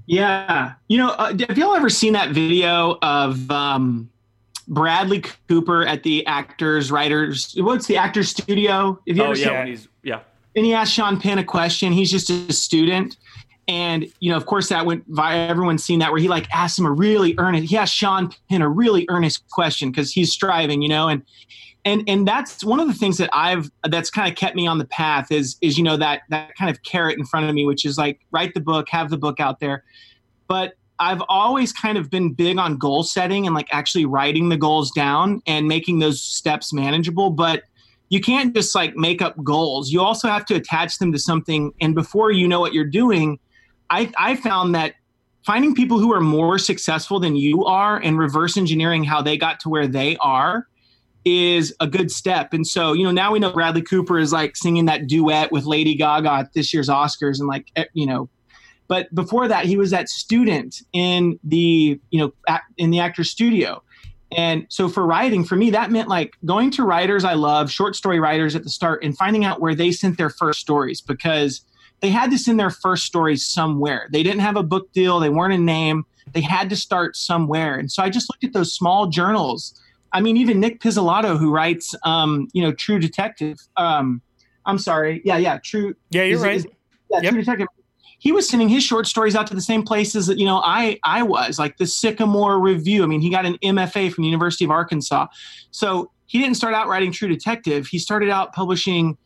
[0.05, 3.49] Yeah, you know, uh, have y'all ever seen that video of?
[3.49, 4.09] Um,
[4.67, 8.99] Bradley Cooper at the actors, writers, what's the actors studio?
[9.05, 10.21] If you oh, yeah, he's, yeah.
[10.55, 11.91] And he asked Sean Penn a question.
[11.91, 13.17] He's just a student.
[13.67, 16.77] And, you know, of course that went via everyone's seen that where he like asked
[16.77, 20.81] him a really earnest, he asked Sean Penn a really earnest question because he's striving,
[20.81, 21.23] you know, and,
[21.85, 24.77] and, and that's one of the things that I've, that's kind of kept me on
[24.77, 27.65] the path is, is, you know, that, that kind of carrot in front of me,
[27.65, 29.83] which is like, write the book, have the book out there.
[30.47, 30.73] But
[31.03, 34.91] I've always kind of been big on goal setting and like actually writing the goals
[34.91, 37.29] down and making those steps manageable.
[37.29, 37.63] But
[38.09, 39.91] you can't just like make up goals.
[39.91, 41.73] You also have to attach them to something.
[41.81, 43.39] And before you know what you're doing,
[43.89, 44.95] I, I found that
[45.45, 49.59] finding people who are more successful than you are and reverse engineering how they got
[49.61, 50.67] to where they are
[51.25, 52.53] is a good step.
[52.53, 55.65] And so, you know, now we know Bradley Cooper is like singing that duet with
[55.65, 58.29] Lady Gaga at this year's Oscars and like, eh, you know,
[58.93, 62.31] but before that, he was that student in the you know
[62.77, 63.81] in the actor's studio.
[64.37, 67.95] And so for writing, for me, that meant like going to writers I love, short
[67.95, 71.65] story writers at the start, and finding out where they sent their first stories because
[72.01, 74.09] they had to send their first stories somewhere.
[74.11, 77.79] They didn't have a book deal, they weren't a name, they had to start somewhere.
[77.79, 79.73] And so I just looked at those small journals.
[80.11, 83.57] I mean, even Nic Pizzolatto, who writes, um, you know, True Detective.
[83.75, 84.21] Um,
[84.67, 85.95] I'm sorry, yeah, yeah, True.
[86.11, 86.57] Yeah, you're is, right.
[86.57, 86.67] Is,
[87.09, 87.31] yeah, yep.
[87.31, 87.67] True Detective
[88.23, 90.97] he was sending his short stories out to the same places that you know I
[91.03, 93.03] I was like the Sycamore Review.
[93.03, 95.27] I mean, he got an MFA from the University of Arkansas,
[95.71, 97.87] so he didn't start out writing True Detective.
[97.87, 99.17] He started out publishing,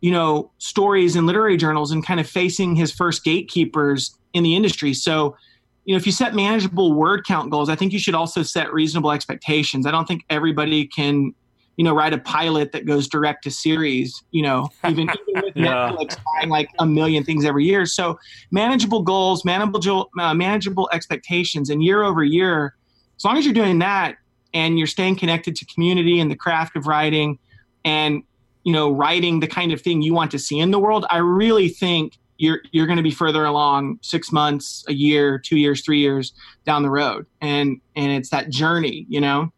[0.00, 4.54] you know, stories in literary journals and kind of facing his first gatekeepers in the
[4.54, 4.94] industry.
[4.94, 5.36] So,
[5.84, 8.72] you know, if you set manageable word count goals, I think you should also set
[8.72, 9.86] reasonable expectations.
[9.86, 11.34] I don't think everybody can
[11.76, 15.56] you know, write a pilot that goes direct to series, you know, even, even with
[15.56, 15.90] yeah.
[15.90, 17.86] Netflix buying like a million things every year.
[17.86, 18.18] So
[18.50, 22.74] manageable goals, manageable, uh, manageable expectations, and year over year,
[23.16, 24.16] as long as you're doing that
[24.54, 27.38] and you're staying connected to community and the craft of writing
[27.84, 28.22] and,
[28.64, 31.18] you know, writing the kind of thing you want to see in the world, I
[31.18, 35.82] really think you're you're going to be further along six months, a year, two years,
[35.82, 36.32] three years
[36.64, 39.52] down the road, and and it's that journey, you know.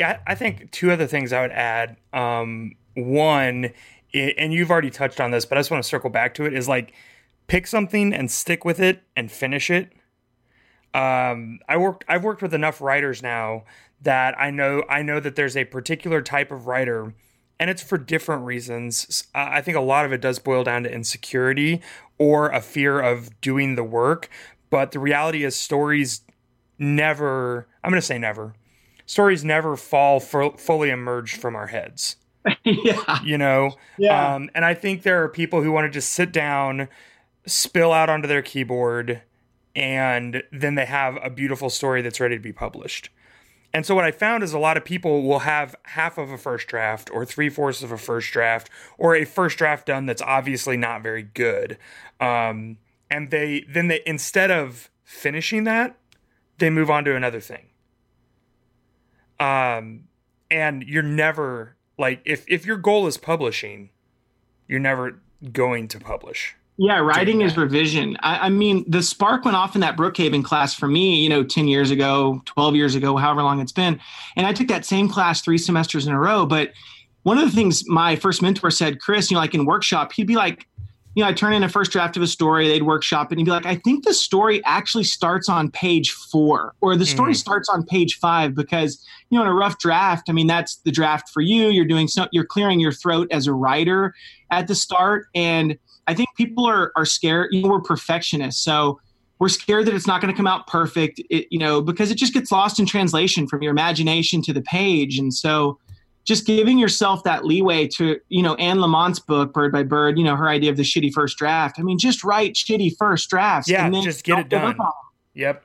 [0.00, 1.98] Yeah, I think two other things I would add.
[2.14, 3.74] Um, one,
[4.14, 6.54] and you've already touched on this, but I just want to circle back to it.
[6.54, 6.94] Is like
[7.48, 9.92] pick something and stick with it and finish it.
[10.94, 12.06] Um, I worked.
[12.08, 13.64] I've worked with enough writers now
[14.00, 14.84] that I know.
[14.88, 17.12] I know that there's a particular type of writer,
[17.58, 19.28] and it's for different reasons.
[19.34, 21.82] I think a lot of it does boil down to insecurity
[22.16, 24.30] or a fear of doing the work.
[24.70, 26.22] But the reality is, stories
[26.78, 27.68] never.
[27.84, 28.54] I'm going to say never
[29.10, 32.14] stories never fall for, fully emerged from our heads.
[32.64, 33.20] yeah.
[33.24, 33.72] You know?
[33.98, 34.36] Yeah.
[34.36, 36.88] Um, and I think there are people who want to just sit down,
[37.44, 39.22] spill out onto their keyboard,
[39.74, 43.10] and then they have a beautiful story that's ready to be published.
[43.74, 46.38] And so what I found is a lot of people will have half of a
[46.38, 50.22] first draft or three fourths of a first draft or a first draft done that's
[50.22, 51.78] obviously not very good.
[52.20, 52.78] Um,
[53.10, 55.96] and they then they instead of finishing that,
[56.58, 57.69] they move on to another thing.
[59.40, 60.04] Um,
[60.50, 63.90] and you're never like if if your goal is publishing,
[64.68, 65.20] you're never
[65.52, 66.54] going to publish.
[66.82, 68.16] Yeah, writing is revision.
[68.20, 71.44] I, I, mean, the spark went off in that Brookhaven class for me, you know,
[71.44, 74.00] 10 years ago, 12 years ago, however long it's been.
[74.34, 76.46] And I took that same class three semesters in a row.
[76.46, 76.70] But
[77.22, 80.26] one of the things my first mentor said, Chris, you know, like in workshop, he'd
[80.26, 80.66] be like,
[81.20, 83.44] you know, I turn in a first draft of a story, they'd workshop it, and
[83.44, 87.36] be like, I think the story actually starts on page four, or the story mm.
[87.36, 90.90] starts on page five, because, you know, in a rough draft, I mean, that's the
[90.90, 91.68] draft for you.
[91.68, 94.14] You're doing so, you're clearing your throat as a writer
[94.50, 95.26] at the start.
[95.34, 98.64] And I think people are, are scared, you know, we're perfectionists.
[98.64, 98.98] So
[99.40, 102.16] we're scared that it's not going to come out perfect, it, you know, because it
[102.16, 105.18] just gets lost in translation from your imagination to the page.
[105.18, 105.78] And so,
[106.24, 110.24] just giving yourself that leeway to, you know, Anne Lamott's book, Bird by Bird, you
[110.24, 111.78] know, her idea of the shitty first draft.
[111.78, 113.68] I mean, just write shitty first drafts.
[113.68, 114.76] Yeah, and then just get it done.
[115.34, 115.64] Yep.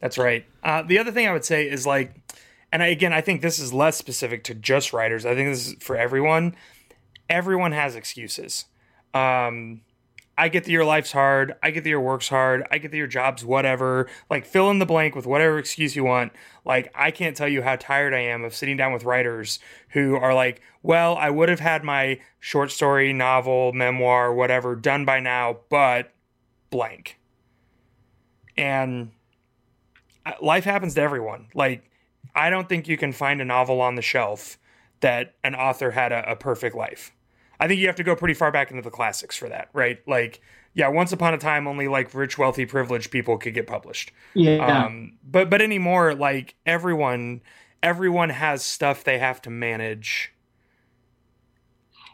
[0.00, 0.44] That's right.
[0.62, 2.14] Uh, the other thing I would say is like,
[2.72, 5.24] and I, again, I think this is less specific to just writers.
[5.24, 6.54] I think this is for everyone.
[7.28, 8.66] Everyone has excuses.
[9.14, 9.80] Um,
[10.38, 11.56] I get that your life's hard.
[11.64, 12.64] I get that your work's hard.
[12.70, 14.08] I get that your job's whatever.
[14.30, 16.32] Like fill in the blank with whatever excuse you want.
[16.64, 19.58] Like I can't tell you how tired I am of sitting down with writers
[19.90, 25.04] who are like, "Well, I would have had my short story, novel, memoir, whatever done
[25.04, 26.12] by now, but
[26.70, 27.18] blank."
[28.56, 29.10] And
[30.24, 31.48] uh, life happens to everyone.
[31.52, 31.90] Like
[32.32, 34.56] I don't think you can find a novel on the shelf
[35.00, 37.12] that an author had a, a perfect life.
[37.60, 39.98] I think you have to go pretty far back into the classics for that, right?
[40.06, 40.40] Like,
[40.74, 44.12] yeah, once upon a time, only like rich, wealthy, privileged people could get published.
[44.34, 44.84] Yeah.
[44.84, 47.40] Um, but but anymore, like everyone,
[47.82, 50.32] everyone has stuff they have to manage.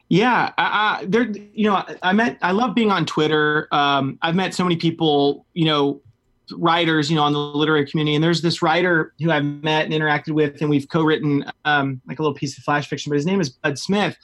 [0.09, 1.30] Yeah, I, I, there.
[1.30, 2.38] You know, I met.
[2.42, 3.68] I love being on Twitter.
[3.72, 5.47] Um, I've met so many people.
[5.55, 6.03] You know,
[6.53, 7.11] writers.
[7.11, 8.14] You know, on the literary community.
[8.14, 12.18] And there's this writer who I've met and interacted with, and we've co-written um, like
[12.18, 13.11] a little piece of flash fiction.
[13.11, 14.16] But his name is Bud Smith,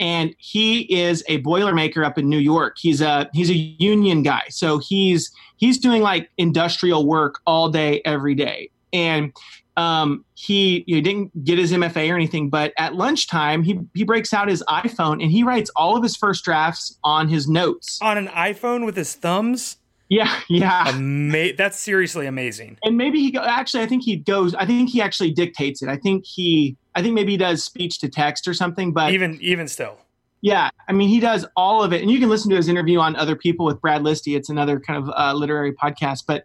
[0.00, 2.76] and he is a boilermaker up in New York.
[2.80, 8.00] He's a he's a union guy, so he's he's doing like industrial work all day,
[8.04, 8.70] every day.
[8.92, 9.32] And
[9.76, 14.02] um, he you know, didn't get his MFA or anything, but at lunchtime he he
[14.02, 18.00] breaks out his iPhone and he writes all of his first drafts on his notes
[18.02, 19.76] on an iPhone with his thumbs.
[20.10, 20.88] Yeah, yeah.
[20.88, 22.78] Ama- that's seriously amazing.
[22.82, 25.88] And maybe he go, actually I think he goes I think he actually dictates it.
[25.88, 29.38] I think he I think maybe he does speech to text or something, but even
[29.40, 29.96] even still.
[30.42, 32.98] Yeah, I mean he does all of it, and you can listen to his interview
[32.98, 34.36] on Other People with Brad Listi.
[34.36, 36.44] It's another kind of uh, literary podcast, but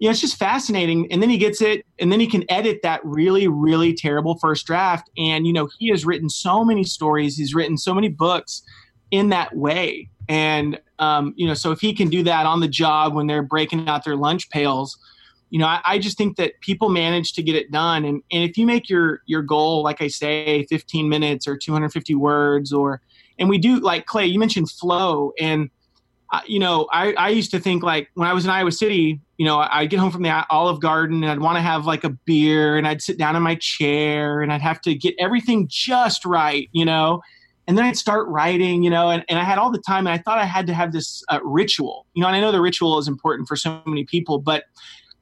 [0.00, 1.10] you know it's just fascinating.
[1.12, 4.66] And then he gets it, and then he can edit that really, really terrible first
[4.66, 5.08] draft.
[5.16, 8.62] And you know he has written so many stories, he's written so many books
[9.12, 10.08] in that way.
[10.28, 13.42] And um, you know, so if he can do that on the job when they're
[13.42, 14.96] breaking out their lunch pails,
[15.50, 18.04] you know, I, I, just think that people manage to get it done.
[18.04, 22.14] And, and if you make your your goal, like I say, 15 minutes or 250
[22.14, 23.00] words, or
[23.38, 25.70] and we do like Clay, you mentioned flow, and
[26.32, 29.20] uh, you know, I, I used to think like when I was in Iowa City,
[29.36, 32.02] you know, I'd get home from the Olive Garden and I'd want to have like
[32.02, 35.66] a beer and I'd sit down in my chair and I'd have to get everything
[35.68, 37.20] just right, you know
[37.66, 40.14] and then I'd start writing, you know, and, and I had all the time, and
[40.14, 42.60] I thought I had to have this uh, ritual, you know, and I know the
[42.60, 44.64] ritual is important for so many people, but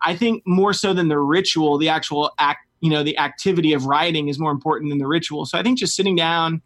[0.03, 3.87] I think more so than the ritual, the actual act, you know, the activity of
[3.87, 5.47] writing is more important than the ritual.
[5.47, 6.61] So I think just sitting down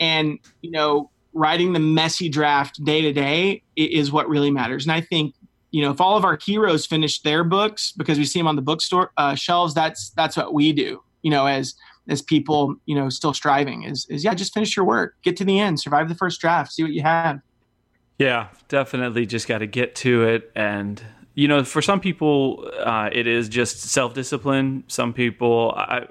[0.00, 4.84] and, you know, writing the messy draft day to day is what really matters.
[4.84, 5.34] And I think,
[5.70, 8.56] you know, if all of our heroes finish their books because we see them on
[8.56, 11.02] the bookstore uh, shelves, that's that's what we do.
[11.22, 11.74] You know, as
[12.08, 15.44] as people, you know, still striving is is yeah, just finish your work, get to
[15.44, 17.40] the end, survive the first draft, see what you have.
[18.18, 19.26] Yeah, definitely.
[19.26, 21.02] Just got to get to it and
[21.34, 24.84] you know, for some people, uh, it is just self discipline.
[24.88, 26.06] Some people, I,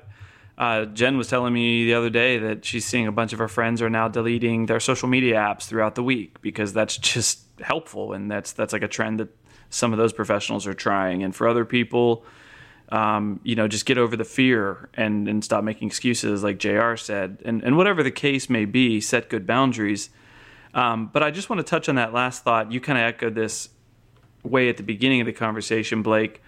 [0.57, 3.47] uh, Jen was telling me the other day that she's seeing a bunch of her
[3.47, 8.13] friends are now deleting their social media apps throughout the week because that's just helpful,
[8.13, 9.29] and that's that's like a trend that
[9.69, 11.23] some of those professionals are trying.
[11.23, 12.25] And for other people,
[12.91, 16.95] um, you know, just get over the fear and and stop making excuses, like JR
[16.95, 20.09] said, and and whatever the case may be, set good boundaries.
[20.73, 22.71] Um, but I just want to touch on that last thought.
[22.71, 23.69] You kind of echoed this
[24.43, 26.41] way at the beginning of the conversation, Blake.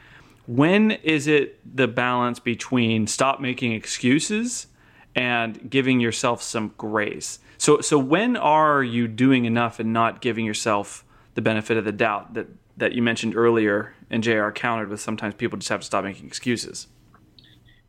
[0.46, 4.68] When is it the balance between stop making excuses
[5.16, 7.40] and giving yourself some grace?
[7.58, 11.94] So, so when are you doing enough and not giving yourself the benefit of the
[11.94, 15.86] doubt that that you mentioned earlier and JR countered with sometimes people just have to
[15.86, 16.88] stop making excuses?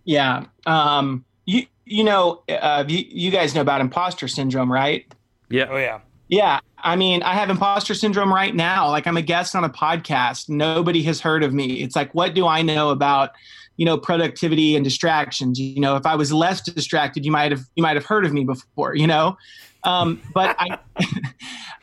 [0.04, 0.44] Yeah.
[0.66, 5.06] Um, you, you know, uh, you, you guys know about imposter syndrome, right?
[5.48, 5.66] Yeah.
[5.70, 6.00] Oh, yeah.
[6.28, 8.88] Yeah, I mean, I have imposter syndrome right now.
[8.88, 10.48] Like I'm a guest on a podcast.
[10.48, 11.82] Nobody has heard of me.
[11.82, 13.30] It's like, what do I know about,
[13.76, 15.60] you know, productivity and distractions?
[15.60, 18.32] You know, if I was less distracted, you might have you might have heard of
[18.32, 18.94] me before.
[18.94, 19.36] You know,
[19.84, 20.78] um, but I,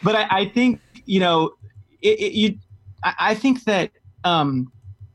[0.04, 1.54] but I, I, think you know,
[2.02, 2.58] it, it, you.
[3.04, 3.92] I, I think that
[4.24, 4.72] um,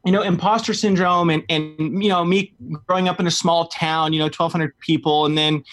[0.07, 2.55] you know, imposter syndrome and, and, you know, me
[2.87, 5.65] growing up in a small town, you know, 1200 people and then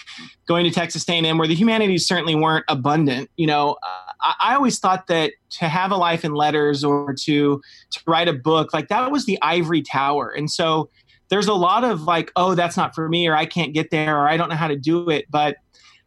[0.48, 3.76] going to Texas A&M where the humanities certainly weren't abundant, you know,
[4.20, 7.62] I, I, always thought that to have a life in letters or to,
[7.92, 10.30] to write a book, like that was the ivory tower.
[10.30, 10.90] And so
[11.28, 14.18] there's a lot of like, oh, that's not for me, or I can't get there,
[14.18, 15.26] or I don't know how to do it.
[15.30, 15.58] But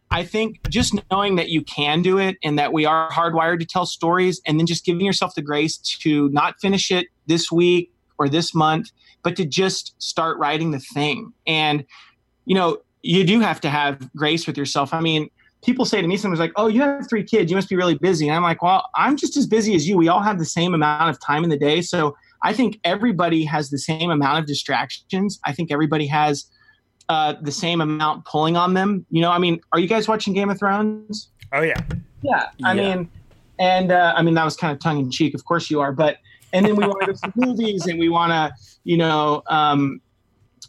[0.10, 3.66] I think just knowing that you can do it and that we are hardwired to
[3.66, 7.92] tell stories and then just giving yourself the grace to not finish it this week
[8.18, 8.92] or this month,
[9.24, 11.34] but to just start writing the thing.
[11.46, 11.84] And,
[12.46, 14.94] you know, you do have to have grace with yourself.
[14.94, 15.30] I mean,
[15.64, 17.52] people say to me sometimes like, "Oh, you have three kids.
[17.52, 19.98] You must be really busy." And I'm like, "Well, I'm just as busy as you.
[19.98, 23.44] We all have the same amount of time in the day." So I think everybody
[23.46, 25.40] has the same amount of distractions.
[25.44, 26.46] I think everybody has
[27.10, 29.06] uh, the same amount pulling on them.
[29.10, 31.30] You know, I mean, are you guys watching Game of Thrones?
[31.54, 31.80] Oh yeah,
[32.22, 32.50] yeah.
[32.64, 32.96] I yeah.
[32.96, 33.10] mean,
[33.60, 35.34] and uh, I mean that was kind of tongue in cheek.
[35.34, 36.18] Of course you are, but
[36.54, 38.52] and then we want to go see movies and we want to
[38.84, 40.02] you know um,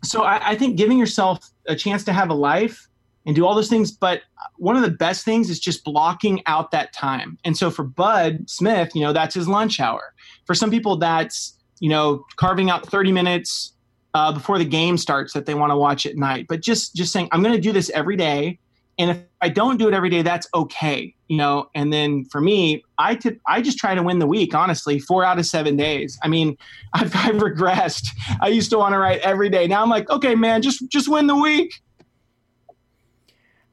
[0.03, 2.89] so I, I, think giving yourself a chance to have a life
[3.27, 4.23] and do all those things but
[4.57, 8.49] one of the best things is just blocking out that time and so for bud
[8.49, 10.15] smith you know that's his lunch hour
[10.47, 13.73] for some people that's you know carving out 30 minutes
[14.15, 17.13] uh, before the game starts that they want to watch at night but just just
[17.13, 18.59] saying i'm going to do this every day
[18.99, 21.71] and if I don't do it every day, that's okay, you know.
[21.75, 24.55] And then for me, I I just try to win the week.
[24.55, 26.19] Honestly, four out of seven days.
[26.25, 26.59] I mean,
[26.93, 28.09] I've, I've regressed.
[28.41, 29.67] I used to want to write every day.
[29.69, 31.81] Now I'm like, okay, man, just just win the week.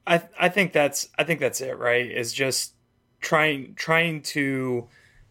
[0.06, 1.76] I I think that's I think that's it.
[1.76, 2.08] Right?
[2.08, 2.74] Is just
[3.20, 4.86] trying trying to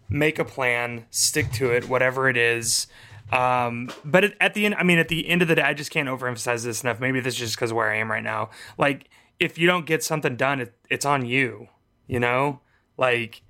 [0.09, 2.87] make a plan, stick to it, whatever it is.
[3.35, 5.73] Um, but at, at the end, I mean, at the end of the day, I
[5.73, 6.99] just can't overemphasize this enough.
[6.99, 8.49] Maybe this is just because where I am right now.
[8.77, 9.09] Like
[9.39, 11.67] if you don't get something done, it, it's on you.
[12.07, 12.61] You know,
[12.97, 13.41] like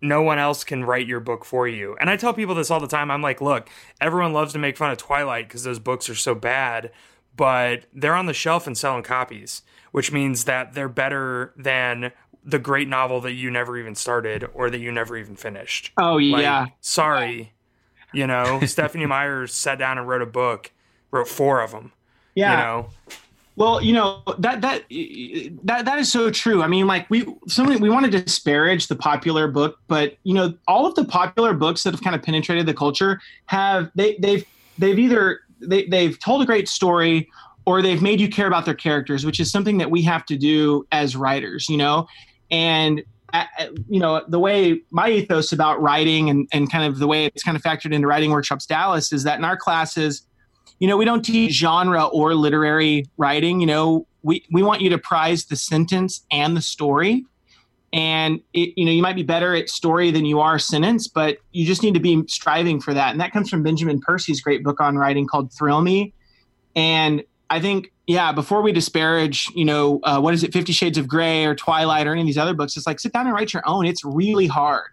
[0.00, 1.96] no one else can write your book for you.
[2.00, 3.10] And I tell people this all the time.
[3.10, 3.68] I'm like, look,
[4.00, 6.90] everyone loves to make fun of Twilight because those books are so bad,
[7.36, 12.12] but they're on the shelf and selling copies, which means that they're better than
[12.44, 15.92] the great novel that you never even started or that you never even finished.
[15.96, 16.62] Oh yeah.
[16.62, 17.52] Like, sorry.
[18.12, 20.70] You know, Stephenie Meyer sat down and wrote a book,
[21.10, 21.92] wrote four of them.
[22.34, 22.52] Yeah.
[22.52, 22.90] You know,
[23.54, 24.84] well, you know that that
[25.64, 26.62] that that is so true.
[26.62, 30.54] I mean, like we somebody we want to disparage the popular book, but you know,
[30.66, 34.46] all of the popular books that have kind of penetrated the culture have they they've
[34.78, 37.28] they've either they they've told a great story
[37.66, 40.36] or they've made you care about their characters, which is something that we have to
[40.36, 42.08] do as writers, you know.
[42.50, 43.02] And
[43.88, 47.42] you know the way my ethos about writing and, and kind of the way it's
[47.42, 50.26] kind of factored into writing workshops dallas is that in our classes
[50.82, 53.60] you know, we don't teach genre or literary writing.
[53.60, 57.24] You know, we, we want you to prize the sentence and the story.
[57.92, 61.38] And it, you know, you might be better at story than you are sentence, but
[61.52, 63.12] you just need to be striving for that.
[63.12, 66.14] And that comes from Benjamin Percy's great book on writing called Thrill Me.
[66.74, 67.22] And
[67.52, 71.06] I think, yeah, before we disparage, you know, uh, what is it, Fifty Shades of
[71.06, 73.52] Grey or Twilight or any of these other books, it's like sit down and write
[73.52, 73.84] your own.
[73.84, 74.86] It's really hard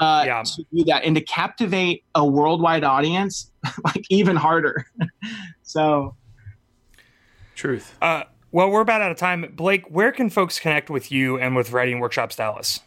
[0.00, 0.42] uh, yeah.
[0.42, 3.52] to do that and to captivate a worldwide audience,
[3.84, 4.86] like even harder.
[5.62, 6.16] so,
[7.54, 7.96] truth.
[8.02, 9.52] Uh, well, we're about out of time.
[9.54, 12.80] Blake, where can folks connect with you and with Writing Workshops Dallas?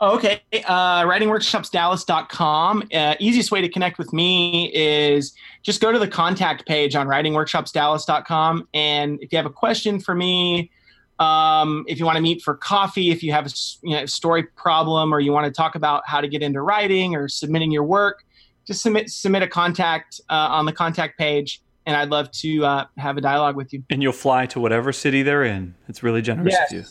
[0.00, 0.42] Oh, okay.
[0.66, 2.88] Uh, writingworkshopsdallas.com.
[2.94, 7.08] Uh, easiest way to connect with me is just go to the contact page on
[7.08, 8.68] writingworkshopsdallas.com.
[8.74, 10.70] And if you have a question for me,
[11.18, 13.50] um, if you want to meet for coffee, if you have a
[13.82, 17.16] you know, story problem or you want to talk about how to get into writing
[17.16, 18.24] or submitting your work,
[18.66, 22.84] just submit submit a contact uh, on the contact page, and I'd love to uh,
[22.98, 23.82] have a dialogue with you.
[23.90, 25.74] And you'll fly to whatever city they're in.
[25.88, 26.70] It's really generous yes.
[26.70, 26.84] of you.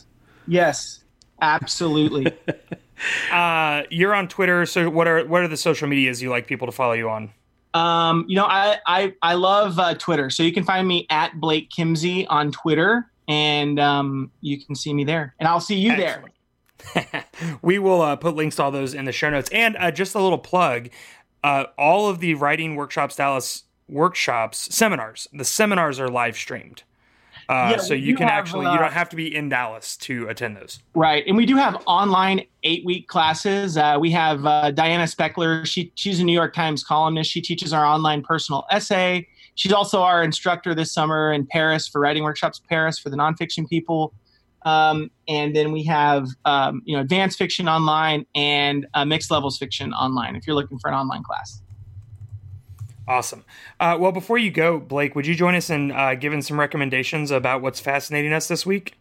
[0.48, 1.04] Yes,
[1.40, 2.32] absolutely.
[3.32, 6.66] uh, you're on Twitter, so what are what are the social medias you like people
[6.66, 7.30] to follow you on?
[7.74, 11.40] Um, you know, I I, I love uh, Twitter, so you can find me at
[11.40, 15.92] Blake Kimzey on Twitter and um, you can see me there, and I'll see you
[15.92, 16.34] Excellent.
[16.94, 17.24] there.
[17.62, 20.14] we will uh, put links to all those in the show notes, and uh, just
[20.14, 20.88] a little plug:
[21.44, 25.28] uh, all of the writing workshops, Dallas workshops, seminars.
[25.32, 26.82] The seminars are live streamed.
[27.48, 29.96] Uh, yeah, so you can have, actually you don't uh, have to be in Dallas
[29.96, 30.80] to attend those.
[30.94, 33.78] Right, and we do have online eight week classes.
[33.78, 35.66] Uh, we have uh, Diana Spechler.
[35.66, 37.30] She she's a New York Times columnist.
[37.30, 39.26] She teaches our online personal essay.
[39.54, 43.66] She's also our instructor this summer in Paris for writing workshops, Paris for the nonfiction
[43.66, 44.12] people.
[44.66, 49.56] Um, and then we have um, you know advanced fiction online and uh, mixed levels
[49.56, 50.36] fiction online.
[50.36, 51.62] If you're looking for an online class.
[53.08, 53.44] Awesome.
[53.80, 57.30] Uh, well, before you go, Blake, would you join us in uh, giving some recommendations
[57.30, 58.94] about what's fascinating us this week?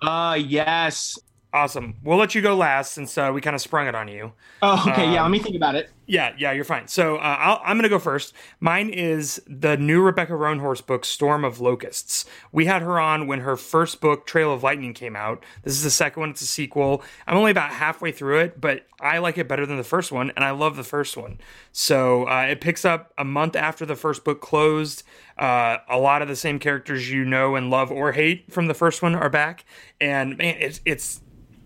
[0.00, 1.18] Uh, yes.
[1.52, 1.96] Awesome.
[2.02, 4.32] We'll let you go last since uh, we kind of sprung it on you.
[4.62, 5.04] Oh, okay.
[5.04, 5.90] Um, yeah, let me think about it.
[6.04, 6.88] Yeah, yeah, you're fine.
[6.88, 8.34] So uh, i am going to go first.
[8.58, 12.24] Mine is the new Rebecca Roanhorse book, Storm of Locusts.
[12.50, 15.44] We had her on when her first book, Trail of Lightning, came out.
[15.62, 16.30] This is the second one.
[16.30, 17.02] It's a sequel.
[17.26, 20.32] I'm only about halfway through it, but I like it better than the first one,
[20.34, 21.38] and I love the first one.
[21.70, 25.04] So uh, it picks up a month after the first book closed.
[25.38, 28.74] Uh, a lot of the same characters you know and love or hate from the
[28.74, 29.64] first one are back,
[30.00, 31.20] and man, it's it's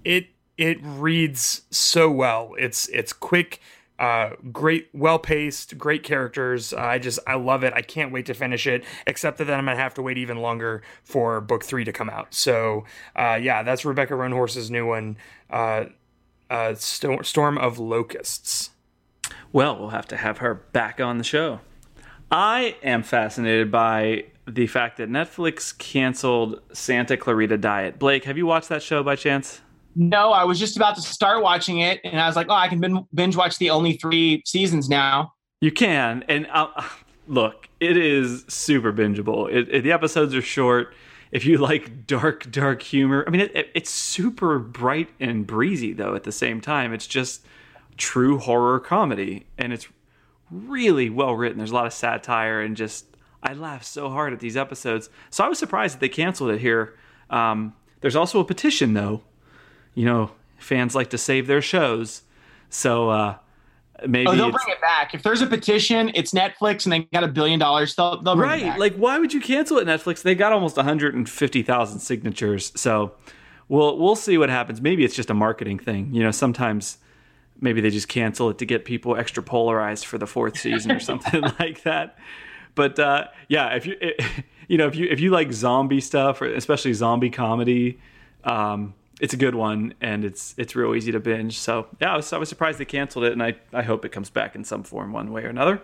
[0.05, 0.29] it
[0.59, 2.55] it reads so well.
[2.59, 3.61] It's it's quick,
[3.99, 6.73] uh, great, well paced, great characters.
[6.73, 7.73] Uh, I just I love it.
[7.75, 8.85] I can't wait to finish it.
[9.07, 12.35] Except that I'm gonna have to wait even longer for book three to come out.
[12.35, 12.85] So
[13.15, 15.17] uh, yeah, that's Rebecca Roanhorse's new one,
[15.51, 15.87] uh,
[16.51, 18.71] uh, Storm of Locusts.
[19.53, 21.61] Well, we'll have to have her back on the show.
[22.31, 27.99] I am fascinated by the fact that Netflix canceled Santa Clarita Diet.
[27.99, 29.61] Blake, have you watched that show by chance?
[29.99, 32.69] No, I was just about to start watching it, and I was like, "Oh, I
[32.69, 35.33] can binge watch the only three seasons now."
[35.63, 36.69] You can, and uh,
[37.27, 39.51] look, it is super bingeable.
[39.51, 40.95] It, it, the episodes are short.
[41.33, 46.15] If you like dark, dark humor, I mean, it, it's super bright and breezy though.
[46.15, 47.47] At the same time, it's just
[47.97, 49.89] true horror comedy, and it's
[50.51, 51.57] really well written.
[51.57, 53.07] There's a lot of satire, and just
[53.43, 55.09] I laugh so hard at these episodes.
[55.31, 56.97] So I was surprised that they canceled it here.
[57.31, 57.73] Um,
[58.03, 59.23] there's also a petition though
[59.97, 62.23] you know, fans like to save their shows.
[62.71, 63.37] So uh,
[64.07, 65.15] maybe oh, they'll bring it back.
[65.15, 67.97] If there's a petition, it's Netflix, and they got a billion dollars.
[67.97, 68.79] They'll, they'll right.
[68.79, 69.87] Like, why would you cancel it?
[69.89, 70.23] Netflix?
[70.23, 72.73] They got almost 150,000 signatures.
[72.77, 73.15] So
[73.69, 74.81] we'll we'll see what happens.
[74.81, 76.15] Maybe it's just a marketing thing.
[76.15, 76.99] You know, sometimes
[77.59, 81.01] maybe they just cancel it to get people extra polarized for the fourth season or
[81.01, 82.19] something like that.
[82.75, 84.21] But uh, yeah, if you it,
[84.69, 87.99] you know if you if you like zombie stuff, or especially zombie comedy.
[88.45, 91.59] Um, it's a good one and it's it's real easy to binge.
[91.59, 94.13] So yeah, I was, I was surprised they canceled it, and I I hope it
[94.13, 95.81] comes back in some form, one way or another.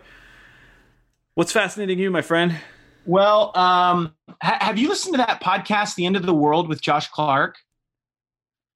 [1.34, 2.56] What's fascinating you, my friend?
[3.04, 6.80] Well, um, ha- have you listened to that podcast, "The End of the World" with
[6.80, 7.56] Josh Clark?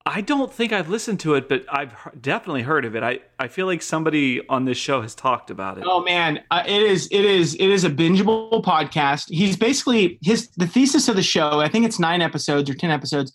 [0.09, 1.93] I don't think I've listened to it, but I've
[2.23, 3.03] definitely heard of it.
[3.03, 5.85] I, I feel like somebody on this show has talked about it.
[5.85, 9.27] Oh man, uh, it is it is it is a bingeable podcast.
[9.29, 11.61] He's basically his the thesis of the show.
[11.61, 13.33] I think it's nine episodes or ten episodes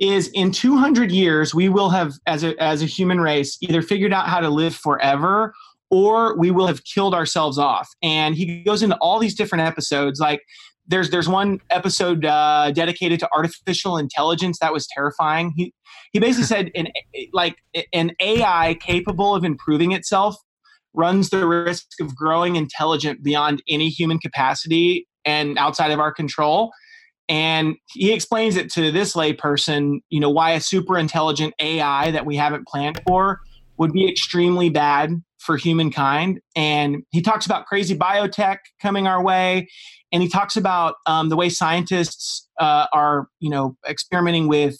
[0.00, 4.12] is in 200 years we will have as a as a human race either figured
[4.12, 5.52] out how to live forever
[5.90, 7.88] or we will have killed ourselves off.
[8.02, 10.20] And he goes into all these different episodes.
[10.20, 10.40] Like
[10.86, 15.52] there's there's one episode uh, dedicated to artificial intelligence that was terrifying.
[15.56, 15.74] He
[16.12, 16.88] he basically said an
[17.32, 17.56] like
[17.92, 20.36] an ai capable of improving itself
[20.92, 26.72] runs the risk of growing intelligent beyond any human capacity and outside of our control
[27.30, 32.26] and he explains it to this layperson, you know, why a super intelligent AI that
[32.26, 33.40] we haven't planned for
[33.78, 36.40] would be extremely bad for humankind.
[36.56, 39.68] And he talks about crazy biotech coming our way.
[40.10, 44.76] And he talks about um, the way scientists uh, are, you know, experimenting with,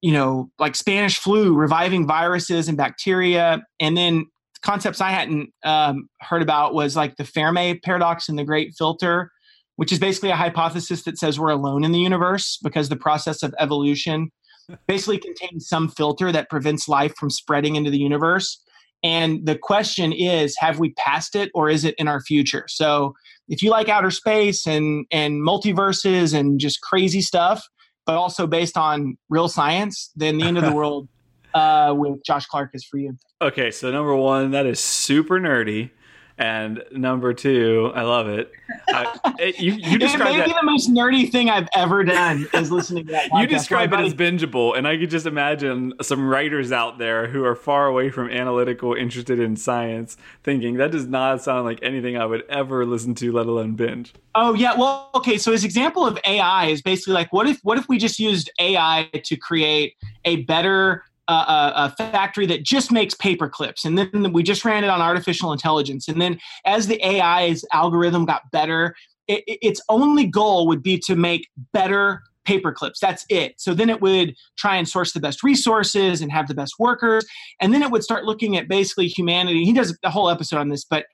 [0.00, 3.62] you know, like Spanish flu, reviving viruses and bacteria.
[3.78, 4.26] And then
[4.62, 9.30] concepts I hadn't um, heard about was like the Fermi paradox and the Great Filter
[9.78, 13.44] which is basically a hypothesis that says we're alone in the universe because the process
[13.44, 14.28] of evolution
[14.88, 18.60] basically contains some filter that prevents life from spreading into the universe.
[19.04, 22.64] And the question is, have we passed it or is it in our future?
[22.66, 23.14] So
[23.46, 27.64] if you like outer space and, and multiverses and just crazy stuff,
[28.04, 31.08] but also based on real science, then the end of the world
[31.54, 33.16] uh, with Josh Clark is for you.
[33.40, 35.90] Okay, so number one, that is super nerdy.
[36.38, 38.52] And number two, I love it.
[38.92, 42.04] Uh, it you, you describe it may that, be the most nerdy thing I've ever
[42.04, 43.30] done is listening to that.
[43.34, 47.44] you describe it as bingeable, and I could just imagine some writers out there who
[47.44, 52.16] are far away from analytical, interested in science, thinking that does not sound like anything
[52.16, 54.14] I would ever listen to, let alone binge.
[54.36, 55.38] Oh yeah, well, okay.
[55.38, 58.48] So his example of AI is basically like, what if what if we just used
[58.60, 64.32] AI to create a better a, a, factory that just makes paper clips and then
[64.32, 66.08] we just ran it on artificial intelligence.
[66.08, 68.94] And then as the ai's algorithm got better
[69.26, 73.60] it, its only goal would be to make better paper clips that's it.
[73.60, 77.26] So then it would try and source the best resources and have the best workers.
[77.60, 79.64] And then it would start looking at basically humanity.
[79.64, 81.04] He does a whole episode on this but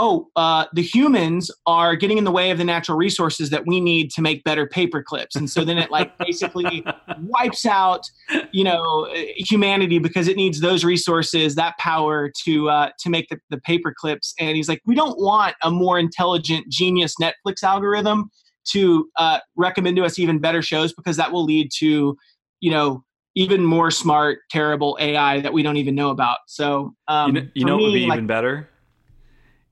[0.00, 3.80] oh, uh, the humans are getting in the way of the natural resources that we
[3.80, 5.34] need to make better paper clips.
[5.34, 6.84] And so then it like basically
[7.20, 8.08] wipes out,
[8.52, 13.38] you know, humanity because it needs those resources, that power to uh, to make the,
[13.50, 14.34] the paper clips.
[14.38, 18.30] And he's like, we don't want a more intelligent, genius Netflix algorithm
[18.70, 22.16] to uh, recommend to us even better shows because that will lead to,
[22.60, 23.02] you know,
[23.34, 26.38] even more smart, terrible AI that we don't even know about.
[26.46, 28.68] So, um, you know, you know me, what would be like, even better?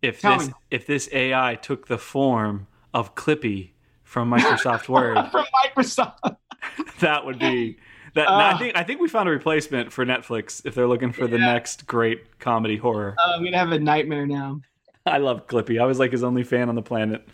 [0.06, 0.54] If Tell this me.
[0.70, 3.70] if this AI took the form of Clippy
[4.04, 5.16] from Microsoft Word.
[5.32, 6.36] from Microsoft.
[7.00, 7.76] that would be
[8.14, 8.28] that.
[8.28, 11.24] Uh, I think I think we found a replacement for Netflix if they're looking for
[11.24, 11.32] yeah.
[11.32, 13.14] the next great comedy horror.
[13.18, 14.60] Uh, I'm gonna have a nightmare now.
[15.06, 15.80] I love Clippy.
[15.80, 17.26] I was like his only fan on the planet.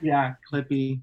[0.00, 1.02] Yeah, Clippy.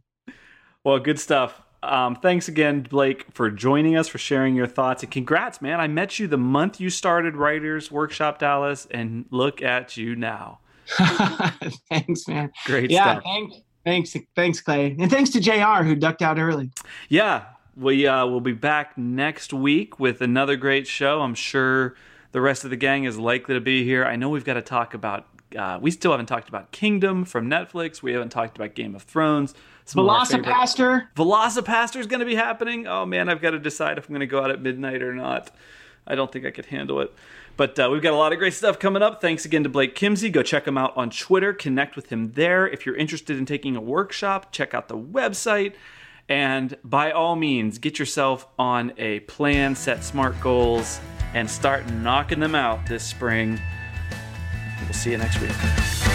[0.83, 1.61] Well, good stuff.
[1.81, 5.79] Um, thanks again, Blake, for joining us, for sharing your thoughts, and congrats, man!
[5.79, 10.59] I met you the month you started Writers Workshop Dallas, and look at you now.
[11.89, 12.51] thanks, man.
[12.65, 13.23] Great yeah, stuff.
[13.23, 16.71] Thanks, thanks, thanks, Clay, and thanks to JR who ducked out early.
[17.07, 21.21] Yeah, we uh, will be back next week with another great show.
[21.21, 21.95] I'm sure
[22.31, 24.05] the rest of the gang is likely to be here.
[24.05, 25.25] I know we've got to talk about.
[25.57, 28.03] Uh, we still haven't talked about Kingdom from Netflix.
[28.03, 29.55] We haven't talked about Game of Thrones.
[29.87, 31.07] VelociPastor.
[31.15, 32.85] VelociPastor is going to be happening.
[32.85, 35.13] Oh man, I've got to decide if I'm going to go out at midnight or
[35.13, 35.51] not.
[36.05, 37.13] I don't think I could handle it.
[37.59, 39.19] But uh, we've got a lot of great stuff coming up.
[39.19, 40.31] Thanks again to Blake Kimzey.
[40.31, 41.51] Go check him out on Twitter.
[41.51, 42.65] Connect with him there.
[42.65, 45.73] If you're interested in taking a workshop, check out the website.
[46.29, 51.01] And by all means, get yourself on a plan, set smart goals,
[51.33, 53.59] and start knocking them out this spring.
[54.83, 56.08] We'll see you next week.